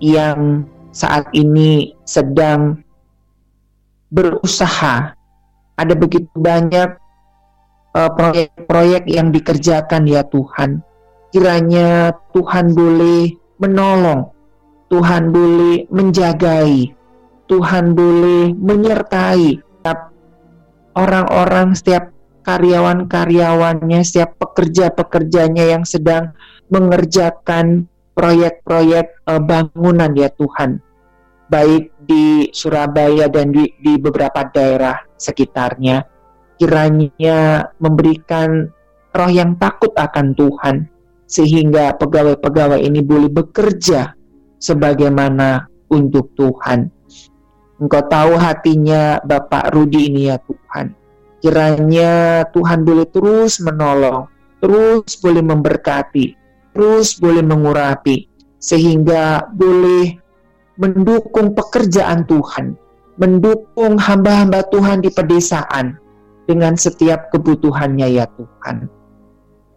yang 0.00 0.64
saat 0.96 1.28
ini 1.36 1.92
sedang 2.08 2.80
berusaha. 4.10 5.14
Ada 5.78 5.94
begitu 5.96 6.28
banyak 6.36 6.98
uh, 7.96 8.10
proyek-proyek 8.12 9.08
yang 9.08 9.32
dikerjakan 9.32 10.04
ya 10.04 10.26
Tuhan. 10.28 10.84
Kiranya 11.30 12.12
Tuhan 12.34 12.74
boleh 12.74 13.32
menolong, 13.62 14.34
Tuhan 14.90 15.30
boleh 15.30 15.86
menjagai, 15.88 16.90
Tuhan 17.46 17.94
boleh 17.94 18.50
menyertai 18.58 19.62
setiap 19.62 20.10
orang-orang, 20.98 21.78
setiap 21.78 22.10
karyawan-karyawannya, 22.42 24.02
setiap 24.02 24.34
pekerja-pekerjanya 24.42 25.78
yang 25.78 25.86
sedang 25.86 26.34
mengerjakan 26.66 27.86
proyek-proyek 28.18 29.22
uh, 29.30 29.38
bangunan 29.38 30.10
ya 30.18 30.28
Tuhan 30.34 30.82
baik 31.50 31.90
di 32.06 32.46
Surabaya 32.54 33.26
dan 33.26 33.50
di, 33.50 33.66
di 33.82 33.98
beberapa 33.98 34.46
daerah 34.46 34.96
sekitarnya 35.18 36.06
kiranya 36.60 37.66
memberikan 37.80 38.68
roh 39.10 39.30
yang 39.32 39.56
takut 39.56 39.90
akan 39.96 40.36
Tuhan 40.36 40.76
sehingga 41.24 41.96
pegawai-pegawai 41.96 42.78
ini 42.78 43.00
boleh 43.00 43.32
bekerja 43.32 44.12
sebagaimana 44.60 45.64
untuk 45.88 46.36
Tuhan. 46.36 46.92
Engkau 47.80 48.04
tahu 48.12 48.36
hatinya 48.36 49.18
Bapak 49.24 49.72
Rudi 49.72 50.12
ini 50.12 50.28
ya 50.28 50.36
Tuhan. 50.36 50.92
Kiranya 51.40 52.44
Tuhan 52.52 52.84
boleh 52.84 53.08
terus 53.08 53.56
menolong, 53.64 54.28
terus 54.60 55.16
boleh 55.16 55.40
memberkati, 55.40 56.36
terus 56.76 57.16
boleh 57.16 57.40
mengurapi, 57.40 58.28
sehingga 58.60 59.48
boleh 59.48 60.20
mendukung 60.80 61.52
pekerjaan 61.52 62.24
Tuhan, 62.24 62.72
mendukung 63.20 64.00
hamba-hamba 64.00 64.64
Tuhan 64.72 65.04
di 65.04 65.12
pedesaan 65.12 66.00
dengan 66.48 66.74
setiap 66.74 67.28
kebutuhannya 67.28 68.08
ya 68.16 68.24
Tuhan. 68.34 68.88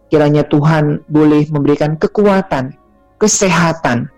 Kiranya 0.08 0.48
Tuhan 0.48 1.04
boleh 1.12 1.44
memberikan 1.52 2.00
kekuatan, 2.00 2.72
kesehatan, 3.20 4.08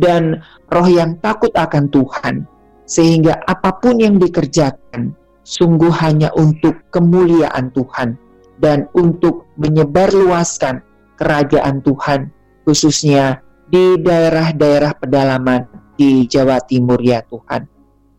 dan 0.00 0.40
roh 0.72 0.88
yang 0.88 1.20
takut 1.20 1.52
akan 1.52 1.92
Tuhan, 1.92 2.48
sehingga 2.88 3.36
apa 3.44 3.76
pun 3.76 4.00
yang 4.00 4.16
dikerjakan 4.16 5.12
sungguh 5.44 5.92
hanya 6.00 6.32
untuk 6.32 6.80
kemuliaan 6.88 7.68
Tuhan 7.76 8.16
dan 8.56 8.88
untuk 8.96 9.50
menyebarluaskan 9.60 10.80
kerajaan 11.20 11.84
Tuhan, 11.84 12.32
khususnya 12.64 13.44
di 13.68 13.98
daerah-daerah 14.00 14.96
pedalaman 14.98 15.79
di 16.00 16.24
Jawa 16.24 16.56
Timur 16.64 16.96
ya 17.04 17.20
Tuhan. 17.28 17.68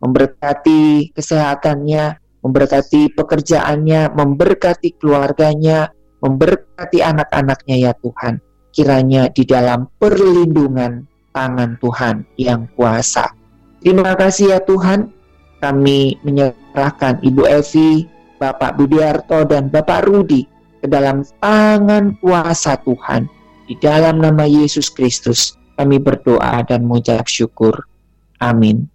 Memberkati 0.05 1.09
kesehatannya, 1.17 2.21
memberkati 2.45 3.17
pekerjaannya, 3.17 4.13
memberkati 4.13 5.01
keluarganya, 5.01 5.89
memberkati 6.21 7.01
anak-anaknya 7.01 7.89
ya 7.89 7.93
Tuhan. 7.97 8.37
Kiranya 8.69 9.33
di 9.33 9.43
dalam 9.49 9.89
perlindungan 9.97 11.09
tangan 11.33 11.81
Tuhan 11.81 12.21
yang 12.37 12.69
kuasa. 12.77 13.33
Terima 13.81 14.13
kasih 14.13 14.53
ya 14.53 14.59
Tuhan, 14.61 15.09
kami 15.57 16.21
menyerahkan 16.21 17.17
Ibu 17.25 17.49
Evi, 17.49 18.05
Bapak 18.37 18.77
Budiarto, 18.77 19.41
dan 19.49 19.73
Bapak 19.73 20.05
Rudi 20.05 20.45
ke 20.81 20.85
dalam 20.85 21.25
tangan 21.41 22.13
kuasa 22.21 22.77
Tuhan. 22.85 23.25
Di 23.65 23.73
dalam 23.81 24.19
nama 24.19 24.43
Yesus 24.45 24.91
Kristus, 24.91 25.55
kami 25.81 25.97
berdoa 25.97 26.61
dan 26.61 26.85
mengucap 26.85 27.25
syukur. 27.25 27.89
Amin. 28.37 28.85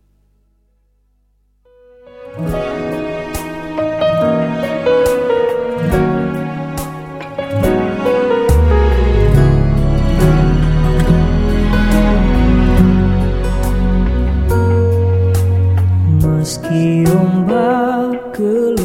Meski 16.22 17.02
ombak 17.10 18.30
gelombang 18.38 18.75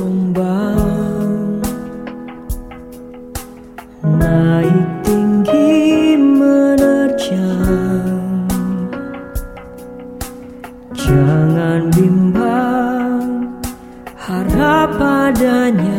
padanya 15.32 15.91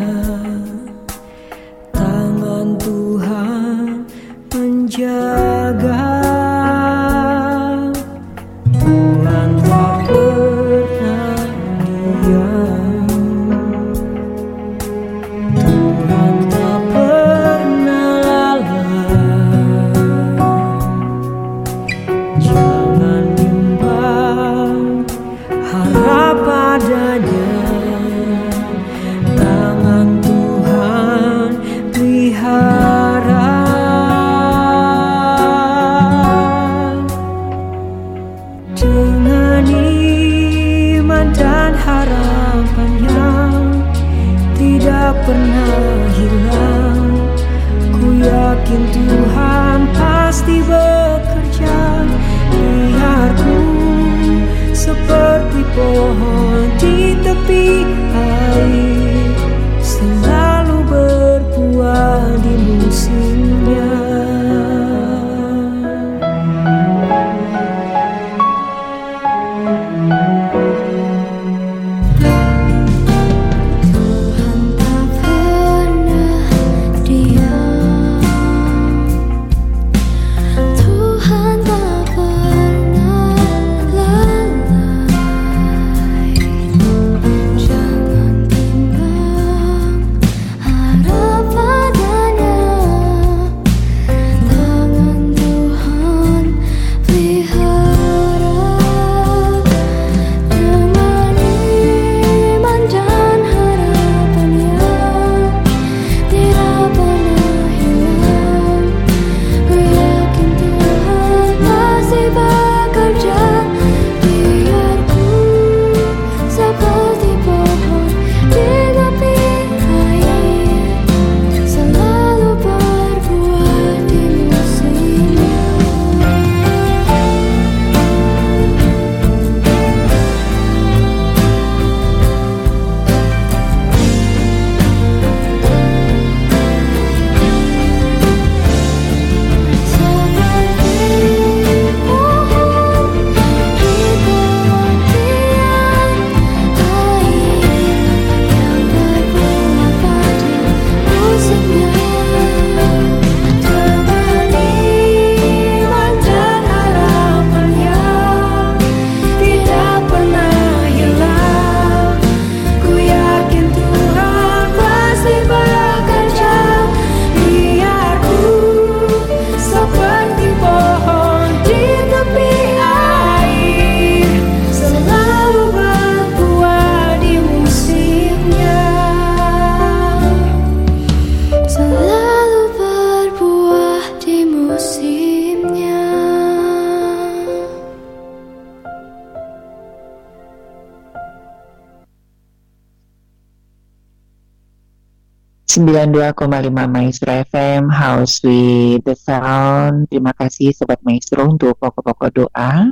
92,5 196.03 196.67
Maestro 196.91 197.31
FM 197.47 197.87
House 197.87 198.43
with 198.43 199.07
the 199.07 199.15
Sound. 199.15 200.11
Terima 200.11 200.35
kasih 200.35 200.75
Sobat 200.75 200.99
Maestro 201.07 201.47
untuk 201.47 201.79
pokok-pokok 201.79 202.43
doa. 202.43 202.91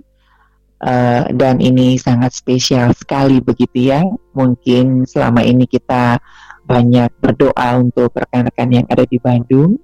Uh, 0.80 1.28
dan 1.36 1.60
ini 1.60 2.00
sangat 2.00 2.32
spesial 2.32 2.96
sekali 2.96 3.44
begitu 3.44 3.92
ya. 3.92 4.00
Mungkin 4.32 5.04
selama 5.04 5.44
ini 5.44 5.68
kita 5.68 6.24
banyak 6.64 7.12
berdoa 7.20 7.84
untuk 7.84 8.16
rekan-rekan 8.16 8.80
yang 8.80 8.88
ada 8.88 9.04
di 9.04 9.20
Bandung. 9.20 9.76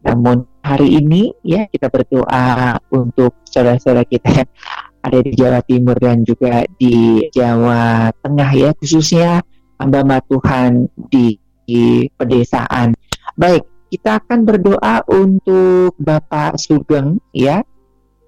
Namun 0.00 0.48
hari 0.64 1.04
ini 1.04 1.36
ya 1.44 1.68
kita 1.68 1.92
berdoa 1.92 2.80
untuk 2.96 3.44
saudara-saudara 3.44 4.08
kita 4.08 4.40
yang 4.40 4.50
ada 5.04 5.18
di 5.20 5.36
Jawa 5.36 5.60
Timur 5.68 6.00
dan 6.00 6.24
juga 6.24 6.64
di 6.80 7.28
Jawa 7.28 8.08
Tengah 8.24 8.50
ya 8.56 8.72
khususnya 8.72 9.44
hamba 9.76 10.24
Tuhan 10.24 10.88
di 11.12 11.36
di 11.70 12.10
pedesaan. 12.18 12.98
Baik, 13.38 13.62
kita 13.94 14.18
akan 14.18 14.42
berdoa 14.42 15.06
untuk 15.06 15.94
Bapak 16.02 16.58
Sugeng 16.58 17.22
ya. 17.30 17.62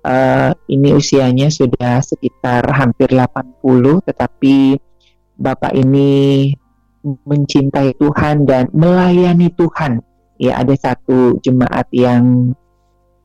Uh, 0.02 0.50
ini 0.66 0.94
usianya 0.98 1.46
sudah 1.46 2.02
sekitar 2.02 2.66
hampir 2.74 3.14
80 3.14 4.02
tetapi 4.02 4.74
Bapak 5.38 5.78
ini 5.78 6.50
mencintai 7.02 7.98
Tuhan 7.98 8.46
dan 8.46 8.70
melayani 8.70 9.50
Tuhan. 9.54 10.02
Ya, 10.38 10.58
ada 10.58 10.74
satu 10.74 11.38
jemaat 11.38 11.86
yang 11.94 12.54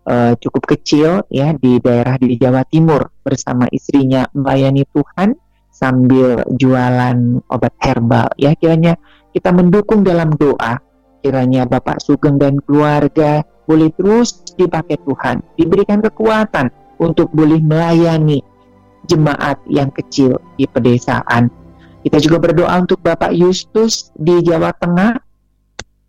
uh, 0.06 0.34
cukup 0.38 0.78
kecil 0.78 1.26
ya 1.34 1.54
di 1.58 1.78
daerah 1.82 2.18
di 2.18 2.38
Jawa 2.38 2.62
Timur 2.70 3.10
bersama 3.22 3.66
istrinya 3.74 4.30
melayani 4.38 4.86
Tuhan 4.94 5.34
sambil 5.70 6.42
jualan 6.58 7.44
obat 7.54 7.74
herbal 7.78 8.34
ya 8.42 8.58
kiranya 8.58 8.98
kita 9.38 9.54
mendukung 9.54 10.02
dalam 10.02 10.34
doa. 10.34 10.82
Kiranya 11.22 11.70
Bapak 11.70 12.02
Sugeng 12.02 12.42
dan 12.42 12.58
keluarga 12.66 13.46
boleh 13.70 13.94
terus 13.94 14.42
dipakai 14.58 14.98
Tuhan, 15.06 15.46
diberikan 15.54 16.02
kekuatan 16.02 16.74
untuk 16.98 17.30
boleh 17.30 17.62
melayani 17.62 18.42
jemaat 19.06 19.62
yang 19.70 19.94
kecil 19.94 20.42
di 20.58 20.66
pedesaan. 20.66 21.54
Kita 22.02 22.18
juga 22.18 22.42
berdoa 22.42 22.82
untuk 22.82 23.04
Bapak 23.06 23.36
Yustus 23.36 24.10
di 24.18 24.42
Jawa 24.42 24.74
Tengah, 24.78 25.20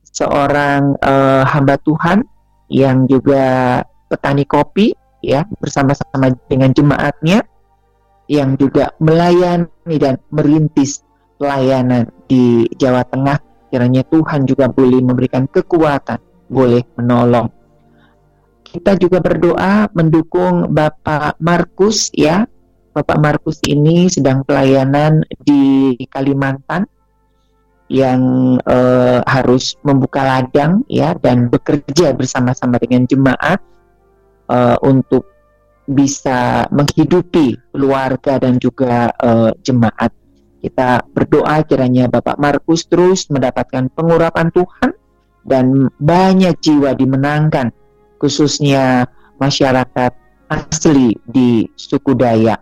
seorang 0.08 0.96
uh, 1.02 1.44
hamba 1.44 1.76
Tuhan 1.84 2.24
yang 2.72 3.04
juga 3.10 3.80
petani 4.08 4.44
kopi 4.48 4.92
ya 5.20 5.44
bersama-sama 5.58 6.32
dengan 6.46 6.70
jemaatnya 6.72 7.42
yang 8.28 8.54
juga 8.60 8.92
melayani 9.00 9.96
dan 9.96 10.20
merintis 10.30 11.02
pelayanan 11.38 12.10
di 12.26 12.66
Jawa 12.76 13.06
Tengah. 13.06 13.38
Kiranya 13.70 14.02
Tuhan 14.04 14.44
juga 14.48 14.66
boleh 14.68 15.00
memberikan 15.00 15.46
kekuatan, 15.46 16.18
boleh 16.50 16.82
menolong. 16.98 17.48
Kita 18.66 18.98
juga 19.00 19.24
berdoa 19.24 19.88
mendukung 19.96 20.68
Bapak 20.74 21.40
Markus 21.40 22.12
ya. 22.12 22.44
Bapak 22.92 23.16
Markus 23.22 23.62
ini 23.64 24.10
sedang 24.10 24.42
pelayanan 24.44 25.22
di 25.40 25.94
Kalimantan 26.10 26.84
yang 27.88 28.20
uh, 28.68 29.24
harus 29.24 29.80
membuka 29.80 30.20
ladang 30.20 30.84
ya 30.92 31.16
dan 31.16 31.48
bekerja 31.48 32.12
bersama-sama 32.12 32.76
dengan 32.76 33.08
jemaat 33.08 33.64
uh, 34.52 34.76
untuk 34.84 35.24
bisa 35.88 36.68
menghidupi 36.68 37.56
keluarga 37.72 38.36
dan 38.36 38.60
juga 38.60 39.08
uh, 39.16 39.56
jemaat. 39.64 40.12
Kita 40.58 41.06
berdoa 41.14 41.62
kiranya 41.62 42.10
Bapak 42.10 42.34
Markus 42.36 42.82
terus 42.90 43.30
mendapatkan 43.30 43.86
pengurapan 43.94 44.50
Tuhan 44.50 44.90
dan 45.46 45.86
banyak 46.02 46.58
jiwa 46.58 46.98
dimenangkan, 46.98 47.70
khususnya 48.18 49.06
masyarakat 49.38 50.12
asli 50.50 51.14
di 51.24 51.62
suku 51.78 52.12
Dayak. 52.18 52.58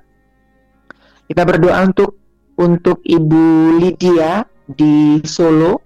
Kita 1.26 1.42
berdoa 1.42 1.88
untuk 1.88 2.20
untuk 2.60 3.00
Ibu 3.02 3.80
Lydia 3.80 4.44
di 4.68 5.20
Solo 5.24 5.80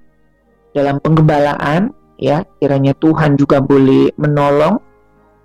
dalam 0.75 0.99
penggembalaan 1.03 1.91
ya 2.21 2.47
kiranya 2.61 2.95
Tuhan 2.99 3.35
juga 3.35 3.59
boleh 3.59 4.13
menolong 4.21 4.79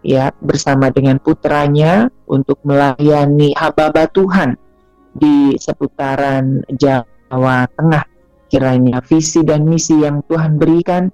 ya 0.06 0.30
bersama 0.44 0.94
dengan 0.94 1.18
putranya 1.18 2.14
untuk 2.30 2.62
melayani 2.62 3.58
hamba 3.58 4.06
Tuhan 4.12 4.60
di 5.16 5.56
seputaran 5.56 6.62
Jawa 6.76 7.66
Tengah. 7.72 8.06
Kiranya 8.46 9.02
visi 9.02 9.42
dan 9.42 9.66
misi 9.66 10.06
yang 10.06 10.22
Tuhan 10.30 10.62
berikan 10.62 11.10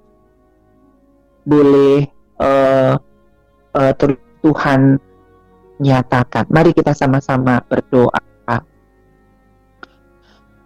boleh 1.48 2.04
uh, 2.38 2.94
uh, 3.72 3.92
Tuhan 4.42 5.00
nyatakan. 5.80 6.44
Mari 6.52 6.76
kita 6.76 6.92
sama-sama 6.92 7.62
berdoa. 7.64 8.20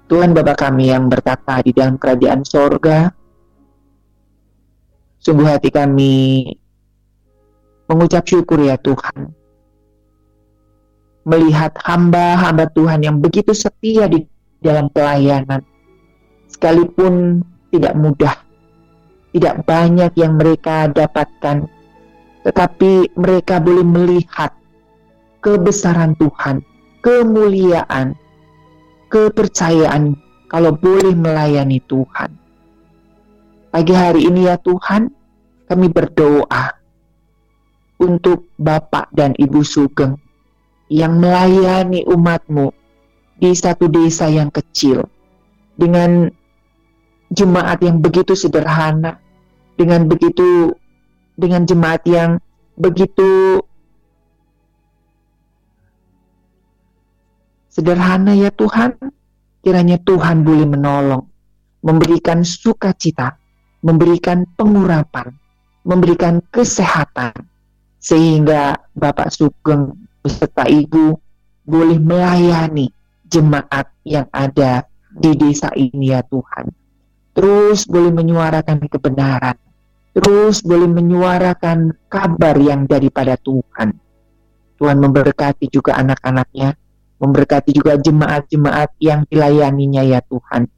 Tuhan 0.07 0.39
Bapa 0.39 0.55
kami 0.55 0.95
yang 0.95 1.11
bertata 1.11 1.59
di 1.67 1.75
dalam 1.75 1.99
kerajaan 1.99 2.47
sorga, 2.47 3.11
sungguh 5.19 5.51
hati 5.51 5.75
kami 5.75 6.47
mengucap 7.91 8.23
syukur 8.23 8.63
ya 8.63 8.79
Tuhan 8.79 9.46
melihat 11.27 11.75
hamba-hamba 11.83 12.71
Tuhan 12.71 13.03
yang 13.03 13.19
begitu 13.19 13.51
setia 13.51 14.07
di 14.07 14.23
dalam 14.63 14.87
pelayanan. 14.95 15.61
Sekalipun 16.47 17.43
tidak 17.75 17.99
mudah, 17.99 18.35
tidak 19.35 19.67
banyak 19.67 20.15
yang 20.15 20.39
mereka 20.39 20.87
dapatkan, 20.87 21.67
tetapi 22.47 23.11
mereka 23.19 23.59
boleh 23.59 23.83
melihat 23.83 24.55
kebesaran 25.43 26.15
Tuhan, 26.15 26.63
kemuliaan, 27.03 28.15
kepercayaan 29.11 30.15
kalau 30.47 30.79
boleh 30.79 31.13
melayani 31.13 31.83
Tuhan. 31.91 32.31
Pagi 33.75 33.93
hari 33.93 34.31
ini 34.31 34.47
ya 34.47 34.57
Tuhan, 34.63 35.11
kami 35.67 35.91
berdoa 35.91 36.71
untuk 37.99 38.47
Bapak 38.57 39.11
dan 39.11 39.35
Ibu 39.35 39.67
Sugeng 39.67 40.26
yang 40.87 41.19
melayani 41.19 42.07
umatmu 42.07 42.71
di 43.37 43.53
satu 43.53 43.91
desa 43.91 44.31
yang 44.31 44.49
kecil 44.49 45.05
dengan 45.75 46.31
jemaat 47.35 47.83
yang 47.83 47.99
begitu 47.99 48.33
sederhana 48.33 49.19
dengan 49.75 50.07
begitu 50.07 50.73
dengan 51.37 51.69
jemaat 51.69 52.01
yang 52.09 52.41
begitu 52.79 53.61
sederhana 57.69 58.33
ya 58.33 58.49
Tuhan. 58.55 58.97
Kiranya 59.67 59.99
Tuhan 59.99 60.47
boleh 60.47 60.63
menolong 60.63 61.27
memberikan 61.83 62.47
sukacita 62.47 63.35
memberikan 63.83 64.47
pengurapan 64.55 65.35
memberikan 65.83 66.39
kesehatan 66.55 67.35
sehingga 67.99 68.79
Bapak 68.95 69.35
Sugeng 69.35 70.06
beserta 70.27 70.67
ibu 70.67 71.15
boleh 71.63 72.03
melayani 72.03 72.91
jemaat 73.23 73.95
yang 74.03 74.27
ada 74.35 74.83
di 75.07 75.31
desa 75.39 75.71
ini 75.79 76.11
ya 76.11 76.27
Tuhan. 76.27 76.67
Terus 77.31 77.87
boleh 77.87 78.11
menyuarakan 78.11 78.83
kebenaran. 78.91 79.55
Terus 80.17 80.65
boleh 80.67 80.89
menyuarakan 80.91 82.09
kabar 82.11 82.57
yang 82.59 82.89
daripada 82.91 83.39
Tuhan. 83.39 83.95
Tuhan 84.81 84.97
memberkati 84.99 85.71
juga 85.71 85.95
anak-anaknya. 86.01 86.75
Memberkati 87.17 87.73
juga 87.73 87.97
jemaat-jemaat 87.97 88.97
yang 89.01 89.25
dilayaninya 89.29 90.05
ya 90.05 90.21
Tuhan. 90.25 90.69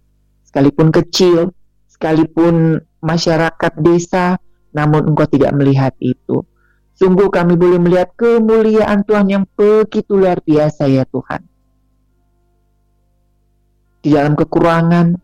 Sekalipun 0.47 0.91
kecil, 0.95 1.51
sekalipun 1.91 2.83
masyarakat 3.03 3.73
desa, 3.79 4.39
namun 4.75 5.15
engkau 5.15 5.27
tidak 5.27 5.55
melihat 5.55 5.95
itu. 5.99 6.43
Sungguh 6.99 7.31
kami 7.31 7.55
boleh 7.55 7.79
melihat 7.79 8.11
kemuliaan 8.19 9.07
Tuhan 9.07 9.31
yang 9.31 9.45
begitu 9.55 10.19
luar 10.19 10.43
biasa 10.43 10.91
ya 10.91 11.07
Tuhan. 11.07 11.47
Di 14.03 14.11
dalam 14.11 14.35
kekurangan, 14.35 15.15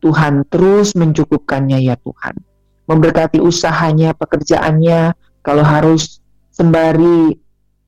Tuhan 0.00 0.48
terus 0.48 0.96
mencukupkannya 0.96 1.84
ya 1.84 2.00
Tuhan. 2.00 2.40
Memberkati 2.88 3.44
usahanya, 3.44 4.16
pekerjaannya, 4.16 5.12
kalau 5.44 5.60
harus 5.60 6.24
sembari 6.48 7.36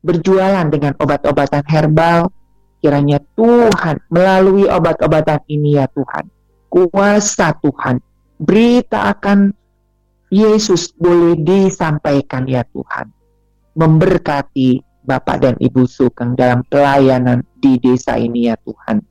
berjualan 0.04 0.68
dengan 0.68 0.92
obat-obatan 1.00 1.64
herbal, 1.64 2.28
kiranya 2.84 3.24
Tuhan 3.40 4.04
melalui 4.12 4.68
obat-obatan 4.68 5.40
ini 5.48 5.80
ya 5.80 5.88
Tuhan. 5.88 6.28
Kuasa 6.68 7.56
Tuhan, 7.56 8.04
berita 8.36 9.08
akan 9.16 9.52
Yesus 10.32 10.96
boleh 10.96 11.36
disampaikan 11.36 12.48
ya 12.48 12.64
Tuhan. 12.72 13.12
Memberkati 13.76 14.80
Bapak 15.04 15.44
dan 15.44 15.54
Ibu 15.60 15.84
Sugeng 15.84 16.32
dalam 16.32 16.64
pelayanan 16.72 17.44
di 17.60 17.76
desa 17.76 18.16
ini 18.16 18.48
ya 18.48 18.56
Tuhan. 18.56 19.04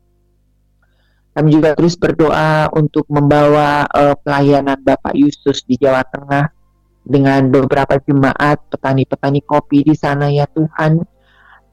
Kami 1.32 1.48
juga 1.48 1.78
terus 1.78 1.96
berdoa 1.96 2.68
untuk 2.74 3.06
membawa 3.08 3.86
eh, 3.88 4.16
pelayanan 4.20 4.82
Bapak 4.82 5.16
Yustus 5.16 5.64
di 5.64 5.78
Jawa 5.80 6.04
Tengah 6.10 6.50
dengan 7.06 7.48
beberapa 7.54 8.02
jemaat 8.02 8.68
petani-petani 8.68 9.46
kopi 9.46 9.86
di 9.86 9.96
sana 9.96 10.28
ya 10.28 10.50
Tuhan 10.50 11.06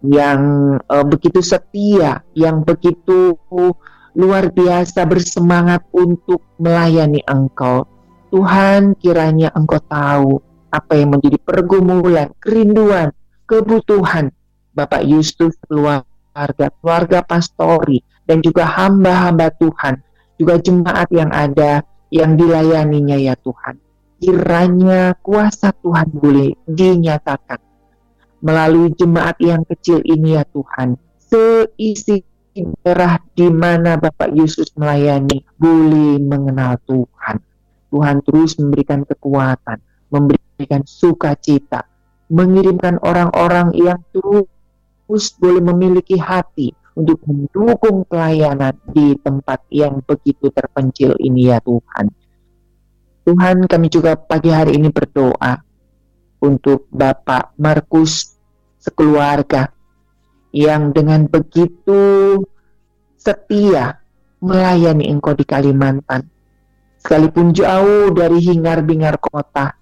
yang 0.05 0.41
eh, 0.79 1.07
begitu 1.09 1.43
setia, 1.43 2.23
yang 2.37 2.63
begitu 2.63 3.35
luar 4.19 4.51
biasa 4.53 5.09
bersemangat 5.09 5.89
untuk 5.91 6.45
melayani 6.61 7.25
Engkau. 7.27 7.98
Tuhan 8.29 8.93
kiranya 9.01 9.49
Engkau 9.57 9.81
tahu 9.89 10.45
apa 10.69 10.93
yang 11.01 11.17
menjadi 11.17 11.41
pergumulan, 11.41 12.29
kerinduan, 12.45 13.09
kebutuhan 13.49 14.29
Bapak 14.77 15.01
Yustus 15.09 15.57
keluarga, 15.65 16.69
keluarga 16.79 17.25
pastori, 17.25 18.05
dan 18.29 18.45
juga 18.45 18.69
hamba-hamba 18.69 19.49
Tuhan, 19.57 20.05
juga 20.37 20.61
jemaat 20.61 21.09
yang 21.09 21.33
ada 21.33 21.83
yang 22.13 22.37
dilayaninya 22.37 23.17
ya 23.17 23.35
Tuhan. 23.41 23.81
Kiranya 24.21 25.17
kuasa 25.25 25.73
Tuhan 25.81 26.13
boleh 26.13 26.53
dinyatakan 26.69 27.59
melalui 28.45 28.93
jemaat 28.95 29.41
yang 29.41 29.65
kecil 29.67 30.05
ini 30.05 30.37
ya 30.37 30.45
Tuhan. 30.47 31.01
Seisi 31.19 32.23
daerah 32.53 33.19
di 33.35 33.49
mana 33.51 33.97
Bapak 33.99 34.35
Yesus 34.35 34.75
melayani 34.75 35.43
boleh 35.59 36.19
mengenal 36.23 36.79
Tuhan. 36.87 37.48
Tuhan 37.89 38.21
terus 38.25 38.61
memberikan 38.61 39.05
kekuatan, 39.05 39.81
memberikan 40.13 40.85
sukacita, 40.85 41.89
mengirimkan 42.29 43.01
orang-orang 43.01 43.73
yang 43.73 44.01
terus 44.13 45.33
boleh 45.41 45.63
memiliki 45.65 46.21
hati 46.21 46.77
untuk 46.99 47.23
mendukung 47.25 48.05
pelayanan 48.05 48.75
di 48.93 49.17
tempat 49.23 49.65
yang 49.73 50.03
begitu 50.05 50.53
terpencil 50.53 51.17
ini 51.23 51.49
ya 51.49 51.63
Tuhan. 51.65 52.07
Tuhan 53.25 53.57
kami 53.69 53.87
juga 53.93 54.17
pagi 54.17 54.51
hari 54.53 54.77
ini 54.81 54.89
berdoa 54.89 55.61
untuk 56.43 56.89
Bapak 56.89 57.57
Markus 57.61 58.37
sekeluarga 58.81 59.69
yang 60.53 60.97
dengan 60.97 61.29
begitu 61.29 62.41
setia 63.21 64.01
melayani 64.41 65.13
Engkau 65.13 65.37
di 65.37 65.45
Kalimantan 65.45 66.38
sekalipun 66.99 67.55
jauh 67.55 68.11
dari 68.11 68.43
hingar-bingar 68.43 69.17
kota, 69.23 69.75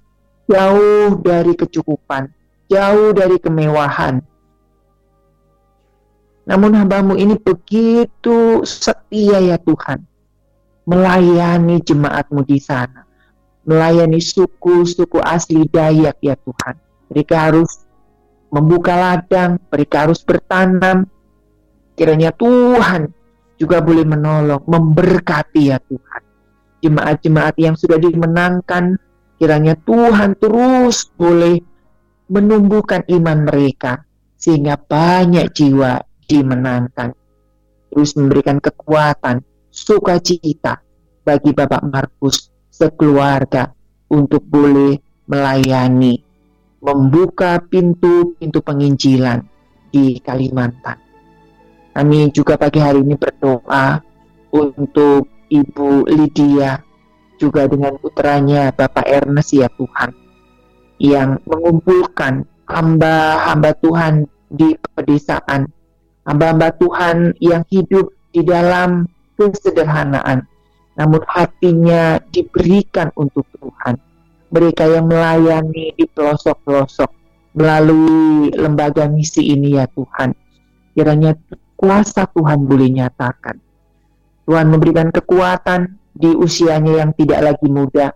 jauh 0.46 1.16
dari 1.20 1.56
kecukupan, 1.56 2.28
jauh 2.68 3.10
dari 3.16 3.40
kemewahan. 3.40 4.20
Namun 6.46 6.78
hambamu 6.78 7.18
ini 7.18 7.34
begitu 7.34 8.62
setia 8.62 9.42
ya 9.42 9.58
Tuhan, 9.58 10.06
melayani 10.86 11.82
jemaatmu 11.82 12.46
di 12.46 12.62
sana, 12.62 13.02
melayani 13.66 14.22
suku-suku 14.22 15.18
asli 15.18 15.66
Dayak 15.66 16.22
ya 16.22 16.38
Tuhan. 16.38 16.78
Mereka 17.10 17.34
harus 17.34 17.82
membuka 18.54 18.94
ladang, 18.94 19.58
mereka 19.74 20.06
harus 20.06 20.22
bertanam. 20.22 21.10
Kiranya 21.98 22.30
Tuhan 22.30 23.10
juga 23.58 23.82
boleh 23.82 24.06
menolong, 24.06 24.62
memberkati 24.68 25.74
ya 25.74 25.80
Tuhan 25.82 26.25
jemaat-jemaat 26.86 27.58
yang 27.58 27.74
sudah 27.74 27.98
dimenangkan, 27.98 28.94
kiranya 29.42 29.74
Tuhan 29.82 30.38
terus 30.38 31.10
boleh 31.18 31.58
menumbuhkan 32.30 33.02
iman 33.10 33.42
mereka 33.42 34.06
sehingga 34.38 34.78
banyak 34.78 35.50
jiwa 35.50 35.98
dimenangkan. 36.30 37.10
Terus 37.90 38.14
memberikan 38.14 38.62
kekuatan, 38.62 39.42
sukacita 39.70 40.78
bagi 41.26 41.50
Bapak 41.50 41.82
Markus 41.90 42.54
sekeluarga 42.70 43.72
untuk 44.12 44.46
boleh 44.46 44.94
melayani, 45.26 46.22
membuka 46.78 47.58
pintu-pintu 47.66 48.62
penginjilan 48.62 49.42
di 49.90 50.22
Kalimantan. 50.22 51.02
Kami 51.96 52.28
juga 52.30 52.60
pagi 52.60 52.76
hari 52.76 53.00
ini 53.00 53.16
berdoa 53.16 53.96
untuk 54.52 55.35
Ibu 55.50 56.10
Lydia, 56.10 56.82
juga 57.36 57.68
dengan 57.68 57.94
putranya 58.00 58.72
Bapak 58.72 59.06
Ernest 59.06 59.52
ya 59.52 59.68
Tuhan, 59.76 60.10
yang 60.98 61.38
mengumpulkan 61.44 62.48
hamba-hamba 62.66 63.76
Tuhan 63.78 64.26
di 64.50 64.74
pedesaan, 64.96 65.68
hamba-hamba 66.24 66.72
Tuhan 66.80 67.36
yang 67.38 67.62
hidup 67.68 68.10
di 68.32 68.42
dalam 68.42 69.06
kesederhanaan, 69.36 70.48
namun 70.96 71.20
hatinya 71.28 72.18
diberikan 72.32 73.12
untuk 73.14 73.44
Tuhan. 73.60 74.00
Mereka 74.46 74.86
yang 74.88 75.10
melayani 75.10 75.92
di 75.98 76.06
pelosok-pelosok 76.06 77.10
melalui 77.58 78.54
lembaga 78.54 79.10
misi 79.10 79.52
ini 79.52 79.74
ya 79.76 79.84
Tuhan. 79.90 80.32
Kiranya 80.96 81.36
kuasa 81.76 82.24
Tuhan 82.30 82.64
boleh 82.64 82.88
nyatakan 82.88 83.65
Tuhan 84.46 84.70
memberikan 84.70 85.10
kekuatan 85.10 85.98
di 86.14 86.32
usianya 86.32 87.04
yang 87.04 87.10
tidak 87.18 87.52
lagi 87.52 87.68
muda, 87.68 88.14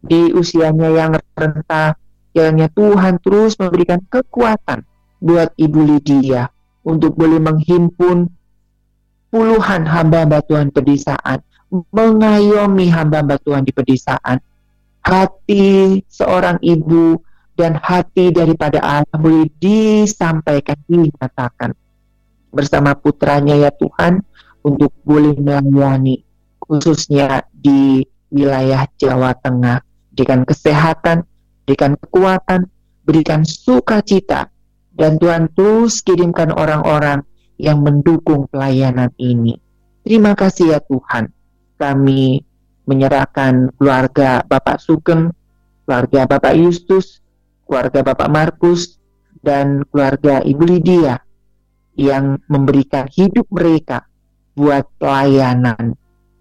di 0.00 0.30
usianya 0.32 0.88
yang 0.94 1.12
renta. 1.34 1.98
Kiranya 2.30 2.68
Tuhan 2.68 3.16
terus 3.24 3.56
memberikan 3.56 3.98
kekuatan 4.12 4.84
buat 5.24 5.56
Ibu 5.56 5.80
Lydia 5.88 6.52
untuk 6.84 7.16
boleh 7.16 7.40
menghimpun 7.40 8.28
puluhan 9.32 9.82
hamba-hamba 9.88 10.44
Tuhan 10.44 10.68
pedesaan, 10.70 11.40
mengayomi 11.90 12.92
hamba-hamba 12.92 13.40
Tuhan 13.42 13.64
di 13.64 13.72
pedesaan. 13.72 14.38
Hati 15.00 16.02
seorang 16.06 16.60
ibu 16.60 17.16
dan 17.56 17.78
hati 17.78 18.34
daripada 18.34 18.82
Allah 18.84 19.16
boleh 19.16 19.48
disampaikan, 19.56 20.76
dinyatakan 20.84 21.72
bersama 22.52 22.92
putranya 22.98 23.54
ya 23.56 23.70
Tuhan 23.72 24.20
untuk 24.66 24.90
boleh 25.06 25.38
melayani 25.38 26.26
khususnya 26.58 27.46
di 27.54 28.02
wilayah 28.34 28.90
Jawa 28.98 29.38
Tengah. 29.38 29.78
Berikan 30.10 30.42
kesehatan, 30.42 31.22
berikan 31.62 31.94
kekuatan, 31.94 32.66
berikan 33.06 33.46
sukacita, 33.46 34.50
dan 34.96 35.20
Tuhan 35.20 35.52
terus 35.54 36.02
kirimkan 36.02 36.50
orang-orang 36.50 37.22
yang 37.60 37.84
mendukung 37.84 38.48
pelayanan 38.50 39.12
ini. 39.20 39.60
Terima 40.02 40.32
kasih 40.32 40.72
ya 40.72 40.80
Tuhan. 40.80 41.30
Kami 41.76 42.40
menyerahkan 42.88 43.76
keluarga 43.76 44.40
Bapak 44.48 44.80
Sugeng, 44.80 45.36
keluarga 45.84 46.24
Bapak 46.24 46.56
Justus, 46.56 47.20
keluarga 47.68 48.00
Bapak 48.00 48.32
Markus, 48.32 48.96
dan 49.44 49.84
keluarga 49.92 50.40
Ibu 50.40 50.64
Lydia 50.64 51.20
yang 51.92 52.40
memberikan 52.48 53.04
hidup 53.12 53.44
mereka 53.52 54.08
buat 54.56 54.88
pelayanan 54.96 55.92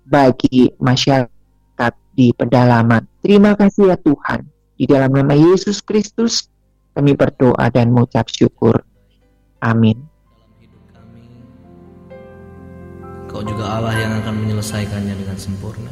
bagi 0.08 0.72
masyarakat 0.80 1.94
di 2.16 2.32
pedalaman. 2.32 3.04
Terima 3.20 3.54
kasih 3.54 3.92
ya 3.92 3.98
Tuhan. 4.00 4.48
Di 4.80 4.88
dalam 4.88 5.12
nama 5.12 5.36
Yesus 5.36 5.84
Kristus 5.84 6.48
kami 6.96 7.12
berdoa 7.12 7.68
dan 7.70 7.92
mengucap 7.92 8.32
syukur. 8.32 8.80
Amin. 9.60 10.00
Kau 13.28 13.44
juga 13.44 13.68
Allah 13.68 13.92
yang 14.00 14.16
akan 14.24 14.48
menyelesaikannya 14.48 15.16
dengan 15.20 15.36
sempurna. 15.36 15.92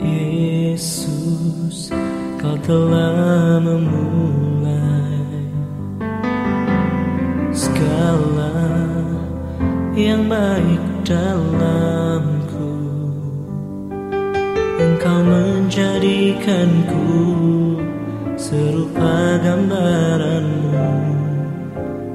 Yesus, 0.00 1.92
kau 2.40 2.56
telah 2.64 3.60
memulai 3.60 5.20
segala 7.52 8.99
yang 9.94 10.30
baik 10.30 10.82
dalamku. 11.02 12.70
Engkau 14.80 15.20
menjadikanku 15.26 17.10
serupa 18.38 19.36
gambaranmu 19.42 20.88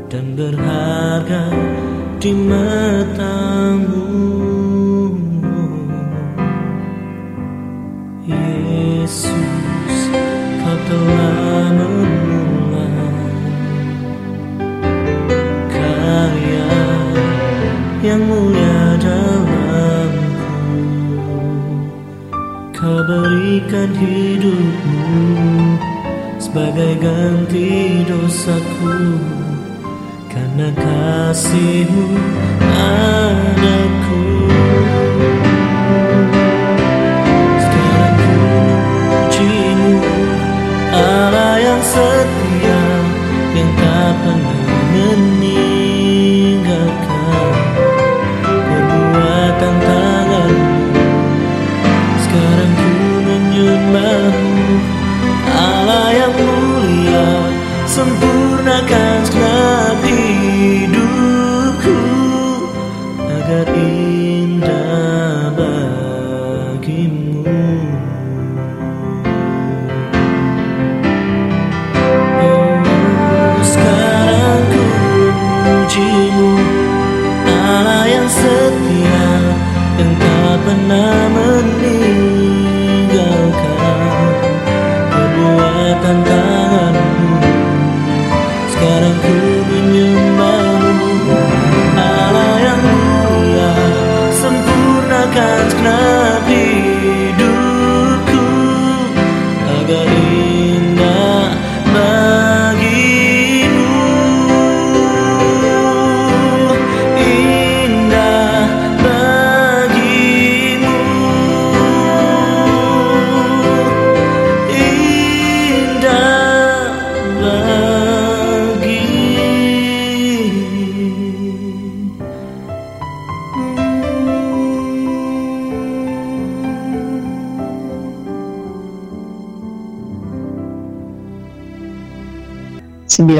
Dan 0.07 0.33
berharga 0.39 1.51
di 2.23 2.31
matamu. 2.31 4.07
Yesus, 8.25 10.09
kau 10.63 10.77
telah 10.89 11.45
yang 18.05 18.21
mulia 18.21 19.01
dalamku. 19.01 20.53
Kau 22.69 23.01
berikan 23.09 23.89
hidupmu 23.97 25.01
sebagai 26.37 27.01
ganti 27.01 28.05
dosaku. 28.05 29.17
Karena 30.29 30.69
kasihmu 30.75 32.05
padaku 32.59 34.23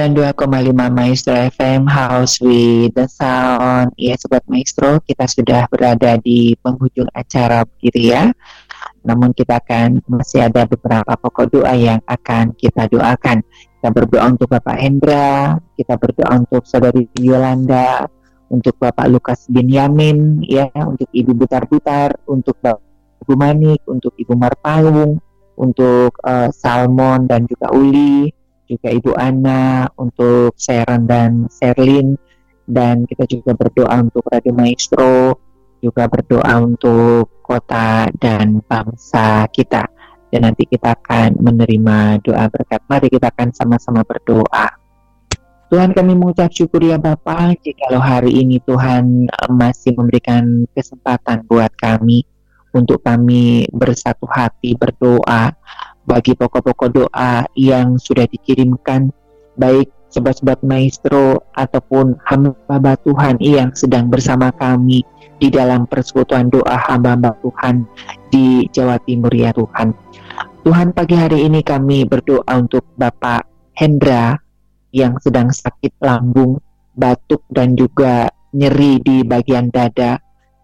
92,5 0.06 0.70
Maestro 0.94 1.34
FM 1.34 1.90
House 1.90 2.38
with 2.38 2.94
the 2.94 3.10
Sound. 3.10 3.90
Ya 3.98 4.14
Sobat 4.22 4.46
Maestro, 4.46 5.02
kita 5.02 5.26
sudah 5.26 5.66
berada 5.66 6.22
di 6.22 6.54
penghujung 6.62 7.10
acara 7.10 7.66
begitu 7.66 8.14
ya. 8.14 8.30
Namun 9.02 9.34
kita 9.34 9.58
akan 9.58 10.06
masih 10.06 10.46
ada 10.46 10.70
beberapa 10.70 11.10
pokok 11.18 11.58
doa 11.58 11.74
yang 11.74 11.98
akan 12.06 12.54
kita 12.54 12.86
doakan. 12.86 13.42
Kita 13.82 13.90
berdoa 13.90 14.30
untuk 14.30 14.46
Bapak 14.54 14.78
Hendra, 14.78 15.58
kita 15.74 15.98
berdoa 15.98 16.38
untuk 16.38 16.70
Saudari 16.70 17.10
Yolanda, 17.18 18.06
untuk 18.54 18.78
Bapak 18.78 19.10
Lukas 19.10 19.50
bin 19.50 19.74
Yamin, 19.74 20.46
ya, 20.46 20.70
untuk 20.86 21.10
Ibu 21.10 21.34
Butar-Butar, 21.34 22.14
untuk 22.30 22.62
Bapak 22.62 22.86
Ibu 23.26 23.34
Manik, 23.34 23.82
untuk 23.90 24.14
Ibu 24.22 24.38
Marpaung, 24.38 25.18
untuk 25.58 26.14
eh, 26.22 26.54
Salmon 26.54 27.26
dan 27.26 27.50
juga 27.50 27.74
Uli, 27.74 28.45
juga 28.66 28.90
Ibu 28.92 29.12
Ana, 29.16 29.90
untuk 29.98 30.58
Sharon 30.58 31.06
dan 31.06 31.48
Sherlyn, 31.50 32.18
dan 32.66 33.06
kita 33.06 33.30
juga 33.30 33.54
berdoa 33.54 34.02
untuk 34.02 34.26
Radio 34.30 34.54
Maestro, 34.58 35.38
juga 35.80 36.10
berdoa 36.10 36.54
untuk 36.66 37.42
kota 37.46 38.10
dan 38.18 38.62
bangsa 38.66 39.46
kita. 39.54 39.86
Dan 40.34 40.50
nanti 40.50 40.66
kita 40.68 40.98
akan 40.98 41.40
menerima 41.40 42.20
doa 42.26 42.50
berkat. 42.50 42.82
Mari 42.90 43.08
kita 43.08 43.32
akan 43.32 43.54
sama-sama 43.56 44.02
berdoa. 44.04 44.68
Tuhan 45.70 45.98
kami 45.98 46.14
mengucap 46.14 46.54
syukur 46.54 46.82
ya 46.82 47.02
Bapak, 47.02 47.58
jikalau 47.66 47.98
hari 47.98 48.38
ini 48.38 48.62
Tuhan 48.62 49.26
eh, 49.26 49.50
masih 49.50 49.98
memberikan 49.98 50.70
kesempatan 50.78 51.46
buat 51.50 51.74
kami 51.74 52.22
untuk 52.76 53.02
kami 53.02 53.66
bersatu 53.72 54.28
hati 54.28 54.76
berdoa 54.76 55.56
bagi 56.06 56.38
pokok-pokok 56.38 56.90
doa 56.94 57.46
yang 57.58 57.98
sudah 57.98 58.30
dikirimkan 58.30 59.10
baik 59.58 59.90
sobat-sobat 60.14 60.64
maestro 60.64 61.44
ataupun 61.60 62.16
hamba 62.24 62.96
Tuhan 63.04 63.36
yang 63.44 63.76
sedang 63.76 64.08
bersama 64.08 64.54
kami 64.56 65.04
di 65.42 65.52
dalam 65.52 65.84
persekutuan 65.90 66.48
doa 66.48 66.80
hamba-hamba 66.88 67.36
Tuhan 67.44 67.84
di 68.32 68.64
Jawa 68.72 68.96
Timur 69.04 69.34
ya 69.36 69.52
Tuhan. 69.52 69.92
Tuhan 70.64 70.96
pagi 70.96 71.20
hari 71.20 71.44
ini 71.46 71.60
kami 71.62 72.08
berdoa 72.08 72.48
untuk 72.56 72.88
Bapak 72.96 73.44
Hendra 73.76 74.40
yang 74.96 75.20
sedang 75.20 75.52
sakit 75.52 76.00
lambung, 76.00 76.64
batuk 76.96 77.44
dan 77.52 77.76
juga 77.76 78.32
nyeri 78.56 79.04
di 79.04 79.22
bagian 79.28 79.68
dada. 79.68 80.16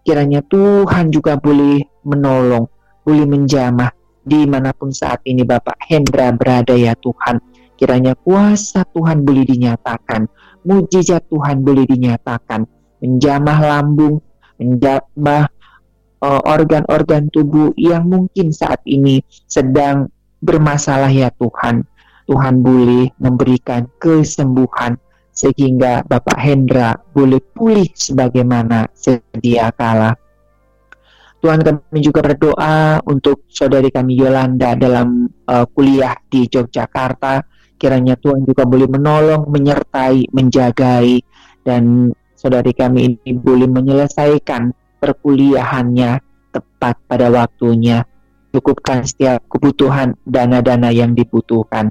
Kiranya 0.02 0.40
Tuhan 0.48 1.12
juga 1.12 1.36
boleh 1.36 1.84
menolong, 2.02 2.66
boleh 3.04 3.26
menjamah 3.28 4.01
di 4.22 4.46
mana 4.46 4.70
pun 4.70 4.94
saat 4.94 5.22
ini 5.26 5.42
Bapak 5.42 5.78
Hendra 5.86 6.30
berada 6.34 6.74
ya 6.74 6.94
Tuhan. 6.98 7.42
Kiranya 7.74 8.14
kuasa 8.14 8.86
Tuhan 8.94 9.26
boleh 9.26 9.42
dinyatakan, 9.42 10.30
mujizat 10.62 11.26
Tuhan 11.26 11.66
boleh 11.66 11.82
dinyatakan, 11.82 12.62
menjamah 13.02 13.58
lambung, 13.58 14.22
menjamah 14.62 15.50
uh, 16.22 16.42
organ-organ 16.46 17.26
tubuh 17.34 17.74
yang 17.74 18.06
mungkin 18.06 18.54
saat 18.54 18.78
ini 18.86 19.26
sedang 19.50 20.06
bermasalah 20.38 21.10
ya 21.10 21.34
Tuhan. 21.34 21.82
Tuhan 22.30 22.62
boleh 22.62 23.10
memberikan 23.18 23.90
kesembuhan 23.98 24.94
sehingga 25.34 26.06
Bapak 26.06 26.38
Hendra 26.38 26.94
boleh 27.10 27.42
pulih 27.42 27.90
sebagaimana 27.90 28.86
sedia 28.94 29.74
kala. 29.74 30.14
Tuhan 31.42 31.58
kami 31.58 31.98
juga 31.98 32.22
berdoa 32.22 33.02
untuk 33.02 33.50
saudari 33.50 33.90
kami 33.90 34.14
Yolanda 34.14 34.78
dalam 34.78 35.26
uh, 35.50 35.66
kuliah 35.74 36.14
di 36.30 36.46
Yogyakarta. 36.46 37.42
Kiranya 37.74 38.14
Tuhan 38.14 38.46
juga 38.46 38.62
boleh 38.62 38.86
menolong, 38.86 39.50
menyertai, 39.50 40.30
menjagai 40.30 41.18
dan 41.66 42.14
saudari 42.38 42.70
kami 42.70 43.18
ini 43.18 43.34
boleh 43.34 43.66
menyelesaikan 43.66 44.70
perkuliahannya 45.02 46.22
tepat 46.54 46.94
pada 47.10 47.26
waktunya. 47.34 48.06
Cukupkan 48.54 49.02
setiap 49.02 49.42
kebutuhan 49.50 50.14
dana-dana 50.22 50.94
yang 50.94 51.10
dibutuhkan. 51.10 51.90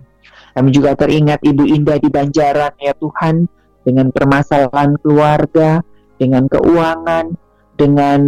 Kami 0.55 0.69
juga 0.71 0.95
teringat 0.95 1.43
Ibu 1.43 1.67
Indah 1.75 1.99
di 1.99 2.07
Banjaran 2.07 2.71
ya 2.79 2.95
Tuhan 2.95 3.51
dengan 3.83 4.15
permasalahan 4.15 4.95
keluarga, 5.03 5.83
dengan 6.15 6.47
keuangan, 6.47 7.35
dengan 7.75 8.21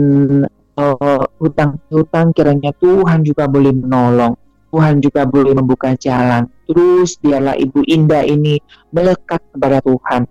uh, 0.77 1.25
hutang-hutang 1.39 2.33
kiranya 2.33 2.71
Tuhan 2.77 3.25
juga 3.25 3.45
boleh 3.49 3.73
menolong. 3.73 4.33
Tuhan 4.73 5.05
juga 5.05 5.29
boleh 5.29 5.53
membuka 5.53 5.93
jalan. 5.93 6.49
Terus 6.65 7.21
biarlah 7.21 7.53
Ibu 7.53 7.85
Indah 7.85 8.25
ini 8.25 8.57
melekat 8.89 9.41
kepada 9.53 9.85
Tuhan. 9.85 10.25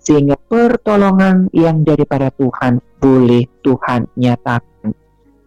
Sehingga 0.00 0.36
pertolongan 0.36 1.48
yang 1.56 1.80
daripada 1.84 2.28
Tuhan 2.32 2.80
boleh 3.00 3.48
Tuhan 3.64 4.08
nyatakan. 4.16 4.92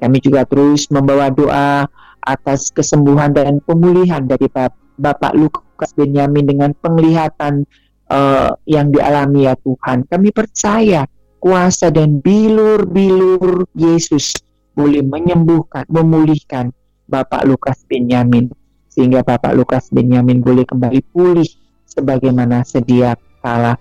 Kami 0.02 0.18
juga 0.18 0.50
terus 0.50 0.90
membawa 0.90 1.30
doa 1.30 1.86
atas 2.24 2.74
kesembuhan 2.74 3.34
dan 3.34 3.62
pemulihan 3.62 4.26
dari 4.26 4.50
Bap- 4.50 4.78
Bapak 4.98 5.38
Lukas 5.38 5.94
Benyamin 5.94 6.46
dengan 6.50 6.72
penglihatan 6.74 7.66
uh, 8.10 8.52
yang 8.66 8.90
dialami 8.90 9.46
ya 9.46 9.54
Tuhan. 9.62 10.10
Kami 10.10 10.30
percaya 10.34 11.06
kuasa 11.44 11.92
dan 11.92 12.24
bilur-bilur 12.24 13.68
Yesus 13.76 14.32
boleh 14.80 15.04
menyembuhkan, 15.04 15.84
memulihkan 15.92 16.72
Bapak 17.12 17.44
Lukas 17.44 17.84
Benyamin 17.84 18.48
sehingga 18.88 19.28
Bapak 19.28 19.52
Lukas 19.52 19.92
Benyamin 19.92 20.40
boleh 20.40 20.64
kembali 20.64 21.04
pulih 21.12 21.46
sebagaimana 21.84 22.64
sedia 22.64 23.20
kala. 23.44 23.76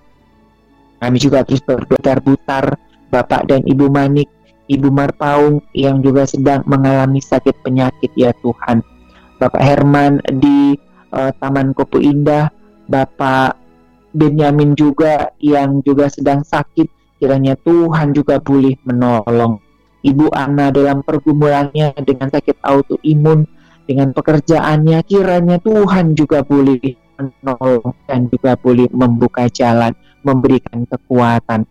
Kami 0.99 1.17
juga 1.23 1.47
terus 1.47 1.63
berputar-putar 1.63 2.75
Bapak 3.15 3.47
dan 3.47 3.63
Ibu 3.63 3.87
Manik, 3.95 4.27
Ibu 4.67 4.91
Marpaung 4.91 5.63
yang 5.71 6.03
juga 6.03 6.27
sedang 6.27 6.67
mengalami 6.67 7.23
sakit 7.23 7.63
penyakit 7.63 8.11
ya 8.19 8.35
Tuhan. 8.43 8.83
Bapak 9.39 9.63
Herman 9.63 10.19
di 10.43 10.75
uh, 11.15 11.31
Taman 11.39 11.79
Kopo 11.79 12.03
Indah, 12.03 12.51
Bapak 12.91 13.55
Benyamin 14.19 14.75
juga 14.75 15.31
yang 15.39 15.79
juga 15.87 16.11
sedang 16.11 16.43
sakit, 16.43 17.02
kiranya 17.23 17.55
Tuhan 17.55 18.11
juga 18.11 18.43
boleh 18.43 18.75
menolong. 18.83 19.63
Ibu 20.03 20.35
Ana 20.35 20.75
dalam 20.75 21.07
pergumulannya 21.07 21.95
dengan 22.03 22.27
sakit 22.27 22.59
autoimun, 22.67 23.47
dengan 23.87 24.11
pekerjaannya, 24.11 24.99
kiranya 25.07 25.63
Tuhan 25.63 26.19
juga 26.19 26.43
boleh 26.43 26.83
menolong 27.15 27.95
dan 28.11 28.27
juga 28.27 28.59
boleh 28.59 28.91
membuka 28.91 29.47
jalan, 29.47 29.95
memberikan 30.27 30.83
kekuatan 30.91 31.63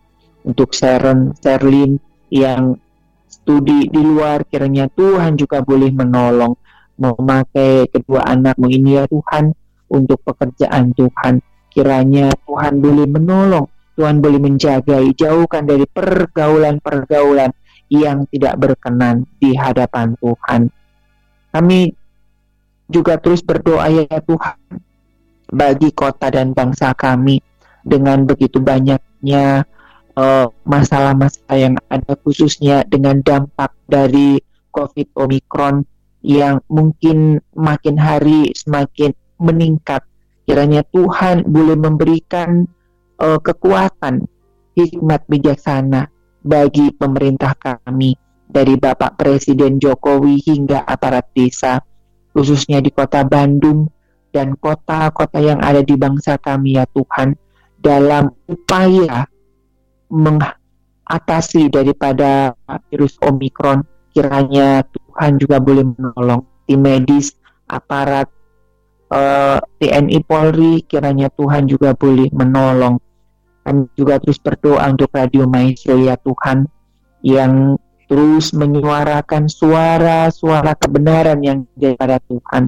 untuk 0.48 0.72
Sharon, 0.72 1.36
Sherlyn 1.44 2.00
yang 2.32 2.80
studi 3.28 3.92
di 3.92 4.00
luar, 4.00 4.48
kiranya 4.48 4.88
Tuhan 4.88 5.36
juga 5.36 5.60
boleh 5.60 5.92
menolong, 5.92 6.56
memakai 6.96 7.92
kedua 7.92 8.24
anakmu 8.24 8.72
ini 8.72 8.96
ya 8.96 9.04
Tuhan 9.04 9.52
untuk 9.92 10.24
pekerjaan 10.24 10.96
Tuhan. 10.96 11.44
Kiranya 11.72 12.32
Tuhan 12.44 12.84
boleh 12.84 13.08
menolong, 13.08 13.64
Tuhan 13.92 14.24
boleh 14.24 14.40
menjaga, 14.40 15.04
jauhkan 15.12 15.68
dari 15.68 15.84
pergaulan-pergaulan 15.84 17.52
yang 17.92 18.24
tidak 18.32 18.56
berkenan 18.56 19.28
di 19.36 19.52
hadapan 19.52 20.16
Tuhan. 20.16 20.72
Kami 21.52 21.92
juga 22.88 23.20
terus 23.20 23.44
berdoa 23.44 23.88
ya 23.92 24.20
Tuhan 24.24 24.56
bagi 25.52 25.92
kota 25.92 26.32
dan 26.32 26.56
bangsa 26.56 26.96
kami 26.96 27.44
dengan 27.84 28.24
begitu 28.24 28.60
banyaknya 28.64 29.68
eh, 30.16 30.46
masalah-masalah 30.64 31.56
uh, 31.56 31.60
yang 31.60 31.74
ada 31.92 32.16
khususnya 32.24 32.88
dengan 32.88 33.20
dampak 33.20 33.76
dari 33.84 34.40
COVID 34.72 35.12
Omicron 35.20 35.84
yang 36.24 36.64
mungkin 36.72 37.42
makin 37.52 38.00
hari 38.00 38.56
semakin 38.56 39.12
meningkat. 39.36 40.00
Kiranya 40.48 40.86
Tuhan 40.90 41.44
boleh 41.44 41.76
memberikan 41.76 42.64
uh, 43.20 43.40
kekuatan, 43.42 44.24
hikmat 44.78 45.26
bijaksana 45.28 46.08
bagi 46.42 46.90
pemerintah 46.96 47.52
kami 47.58 48.16
dari 48.48 48.76
Bapak 48.76 49.16
Presiden 49.16 49.80
Jokowi 49.80 50.40
hingga 50.44 50.84
aparat 50.84 51.32
desa, 51.32 51.80
khususnya 52.36 52.84
di 52.84 52.92
kota 52.92 53.24
Bandung 53.24 53.88
dan 54.32 54.56
kota-kota 54.56 55.40
yang 55.40 55.60
ada 55.60 55.84
di 55.84 55.96
bangsa 55.96 56.40
kami 56.40 56.80
ya 56.80 56.88
Tuhan 56.92 57.36
dalam 57.80 58.32
upaya 58.48 59.28
mengatasi 60.08 61.68
daripada 61.72 62.56
virus 62.88 63.16
Omikron. 63.20 63.84
Kiranya 64.12 64.84
Tuhan 64.92 65.40
juga 65.40 65.56
boleh 65.56 65.88
menolong 65.88 66.44
tim 66.68 66.84
medis 66.84 67.32
aparat 67.64 68.28
eh, 69.12 69.58
TNI 69.60 70.18
Polri 70.24 70.82
kiranya 70.88 71.28
Tuhan 71.28 71.68
juga 71.68 71.92
boleh 71.92 72.32
menolong 72.32 72.96
kami 73.62 73.86
juga 73.94 74.18
terus 74.18 74.42
berdoa 74.42 74.90
untuk 74.90 75.14
Radio 75.14 75.46
Maestro 75.46 75.94
ya 75.94 76.18
Tuhan 76.18 76.66
yang 77.22 77.78
terus 78.10 78.50
menyuarakan 78.50 79.46
suara-suara 79.46 80.74
kebenaran 80.74 81.38
yang 81.40 81.64
daripada 81.78 82.18
Tuhan 82.26 82.66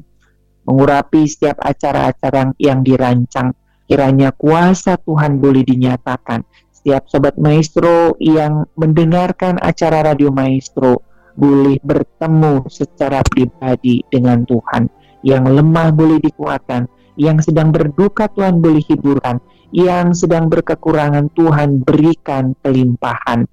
mengurapi 0.65 1.29
setiap 1.29 1.61
acara-acara 1.61 2.55
yang 2.57 2.81
dirancang. 2.81 3.53
Kiranya 3.85 4.33
kuasa 4.33 4.97
Tuhan 4.97 5.37
boleh 5.37 5.61
dinyatakan. 5.61 6.41
Setiap 6.73 7.05
sobat 7.05 7.37
maestro 7.37 8.17
yang 8.17 8.65
mendengarkan 8.73 9.61
acara 9.61 10.01
radio 10.01 10.33
maestro 10.33 11.05
boleh 11.37 11.77
bertemu 11.85 12.65
secara 12.71 13.21
pribadi 13.21 14.01
dengan 14.09 14.41
Tuhan. 14.47 14.89
Yang 15.25 15.57
lemah 15.57 15.89
boleh 15.89 16.21
dikuatkan, 16.21 16.85
yang 17.17 17.41
sedang 17.41 17.73
berduka 17.73 18.29
Tuhan 18.29 18.61
boleh 18.61 18.85
hiburkan, 18.85 19.41
yang 19.73 20.13
sedang 20.13 20.47
berkekurangan 20.47 21.33
Tuhan 21.33 21.81
berikan 21.81 22.53
kelimpahan. 22.61 23.49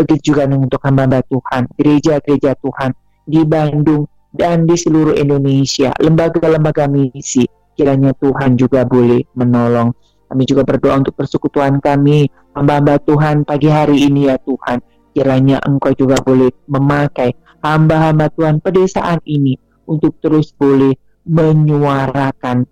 Begitu 0.00 0.32
juga 0.32 0.48
untuk 0.48 0.80
hamba 0.80 1.20
Tuhan, 1.28 1.68
gereja-gereja 1.76 2.56
Tuhan 2.56 2.96
di 3.28 3.44
Bandung, 3.44 4.08
dan 4.32 4.64
di 4.64 4.78
seluruh 4.78 5.18
Indonesia, 5.18 5.90
lembaga-lembaga 5.98 6.86
misi, 6.86 7.44
kiranya 7.74 8.14
Tuhan 8.16 8.54
juga 8.56 8.86
boleh 8.86 9.26
menolong. 9.34 9.90
Kami 10.30 10.42
juga 10.46 10.62
berdoa 10.62 11.02
untuk 11.02 11.18
persekutuan 11.18 11.82
kami, 11.82 12.30
hamba-hamba 12.54 13.02
Tuhan 13.02 13.42
pagi 13.42 13.66
hari 13.66 14.06
ini 14.06 14.30
ya 14.30 14.38
Tuhan. 14.38 14.78
Kiranya 15.10 15.58
Engkau 15.66 15.90
juga 15.98 16.22
boleh 16.22 16.54
memakai 16.70 17.34
hamba-hamba 17.66 18.30
Tuhan 18.38 18.62
pedesaan 18.62 19.18
ini 19.26 19.58
untuk 19.90 20.14
terus 20.22 20.54
boleh 20.54 20.94
menyuarakan, 21.30 22.66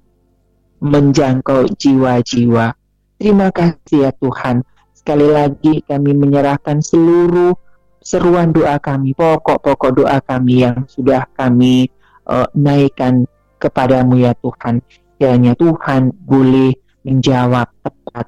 menjangkau 0.82 1.70
jiwa-jiwa. 1.78 2.74
Terima 3.18 3.54
kasih 3.54 4.11
ya 4.11 4.12
Tuhan. 4.18 4.66
Sekali 4.90 5.30
lagi 5.30 5.78
kami 5.86 6.11
menyerahkan 6.18 6.82
seluruh 6.82 7.54
seruan 8.02 8.50
doa 8.50 8.82
kami, 8.82 9.14
pokok-pokok 9.14 10.02
doa 10.02 10.18
kami 10.22 10.66
yang 10.66 10.82
sudah 10.90 11.22
kami 11.38 11.86
uh, 12.26 12.50
naikkan 12.59 13.26
kepadamu 13.62 14.18
ya 14.26 14.34
Tuhan. 14.38 14.82
Kiranya 15.18 15.54
Tuhan 15.59 16.14
boleh 16.14 16.74
menjawab 17.06 17.66
tepat 17.82 18.26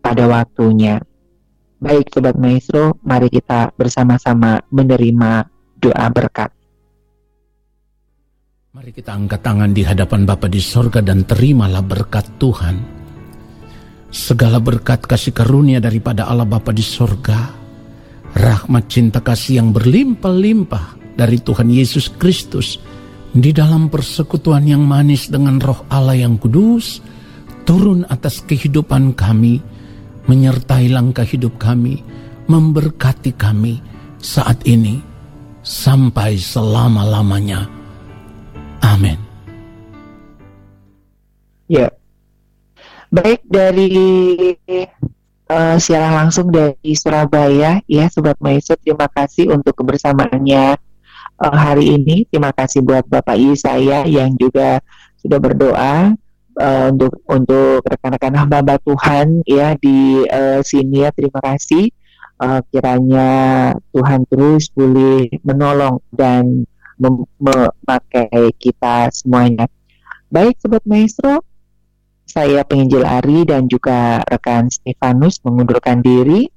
pada 0.00 0.24
waktunya. 0.28 1.00
Baik 1.76 2.08
Sobat 2.12 2.40
Maestro, 2.40 2.96
mari 3.04 3.28
kita 3.28 3.72
bersama-sama 3.76 4.64
menerima 4.72 5.44
doa 5.76 6.06
berkat. 6.08 6.55
Mari 8.76 8.92
kita 8.92 9.16
angkat 9.16 9.40
tangan 9.40 9.72
di 9.72 9.88
hadapan 9.88 10.28
Bapa 10.28 10.52
di 10.52 10.60
sorga 10.60 11.00
dan 11.00 11.24
terimalah 11.24 11.80
berkat 11.80 12.28
Tuhan. 12.36 12.76
Segala 14.12 14.60
berkat 14.60 15.00
kasih 15.00 15.32
karunia 15.32 15.80
daripada 15.80 16.28
Allah 16.28 16.44
Bapa 16.44 16.76
di 16.76 16.84
sorga, 16.84 17.56
rahmat 18.36 18.84
cinta 18.84 19.24
kasih 19.24 19.64
yang 19.64 19.72
berlimpah-limpah 19.72 21.16
dari 21.16 21.40
Tuhan 21.40 21.72
Yesus 21.72 22.20
Kristus 22.20 22.76
di 23.32 23.48
dalam 23.48 23.88
persekutuan 23.88 24.68
yang 24.68 24.84
manis 24.84 25.32
dengan 25.32 25.56
roh 25.56 25.88
Allah 25.88 26.20
yang 26.20 26.36
kudus 26.36 27.00
turun 27.64 28.04
atas 28.12 28.44
kehidupan 28.44 29.16
kami 29.16 29.56
menyertai 30.28 30.92
langkah 30.92 31.24
hidup 31.24 31.56
kami 31.56 32.04
memberkati 32.44 33.40
kami 33.40 33.80
saat 34.20 34.60
ini 34.68 35.00
sampai 35.64 36.36
selama-lamanya 36.36 37.85
amin. 38.94 39.18
Ya. 41.66 41.90
Baik 43.10 43.42
dari 43.46 43.90
uh, 45.50 45.76
siaran 45.78 46.14
langsung 46.26 46.50
dari 46.50 46.92
Surabaya. 46.94 47.82
Ya 47.90 48.06
Sobat 48.10 48.38
Maestro 48.38 48.78
terima 48.78 49.10
kasih 49.10 49.50
untuk 49.50 49.74
kebersamaannya 49.74 50.78
uh, 51.42 51.56
hari 51.56 51.98
ini. 51.98 52.26
Terima 52.30 52.54
kasih 52.54 52.82
buat 52.82 53.06
Bapak 53.06 53.38
Yesaya 53.38 54.06
yang 54.06 54.34
juga 54.38 54.82
sudah 55.18 55.38
berdoa 55.42 56.14
uh, 56.58 56.86
untuk 56.90 57.18
untuk 57.26 57.82
rekan-rekan 57.86 58.34
hamba 58.34 58.76
Tuhan 58.82 59.42
ya 59.46 59.74
di 59.78 60.26
uh, 60.26 60.60
sini. 60.62 61.06
Ya 61.06 61.10
terima 61.10 61.42
kasih. 61.42 61.90
Uh, 62.36 62.60
kiranya 62.68 63.28
Tuhan 63.96 64.28
terus 64.28 64.68
boleh 64.76 65.32
menolong 65.40 66.04
dan 66.12 66.68
memakai 66.98 68.52
kita 68.56 69.08
semuanya 69.12 69.68
baik 70.32 70.58
Sobat 70.58 70.82
Maestro 70.84 71.44
saya 72.26 72.66
penginjil 72.66 73.06
Ari 73.06 73.46
dan 73.46 73.70
juga 73.70 74.20
rekan 74.26 74.66
Stefanus 74.66 75.38
mengundurkan 75.46 76.02
diri. 76.02 76.50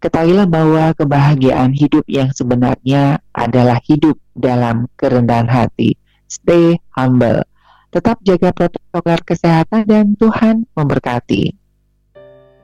Ketahuilah 0.00 0.48
bahwa 0.48 0.96
kebahagiaan 0.96 1.76
hidup 1.76 2.02
yang 2.08 2.32
sebenarnya 2.32 3.20
adalah 3.36 3.78
hidup 3.84 4.16
dalam 4.32 4.88
kerendahan 4.96 5.46
hati. 5.46 5.94
Stay 6.24 6.80
humble. 6.96 7.44
Tetap 7.92 8.18
jaga 8.24 8.50
protokol 8.50 9.20
kesehatan 9.22 9.84
dan 9.84 10.04
Tuhan 10.16 10.64
memberkati. 10.72 11.52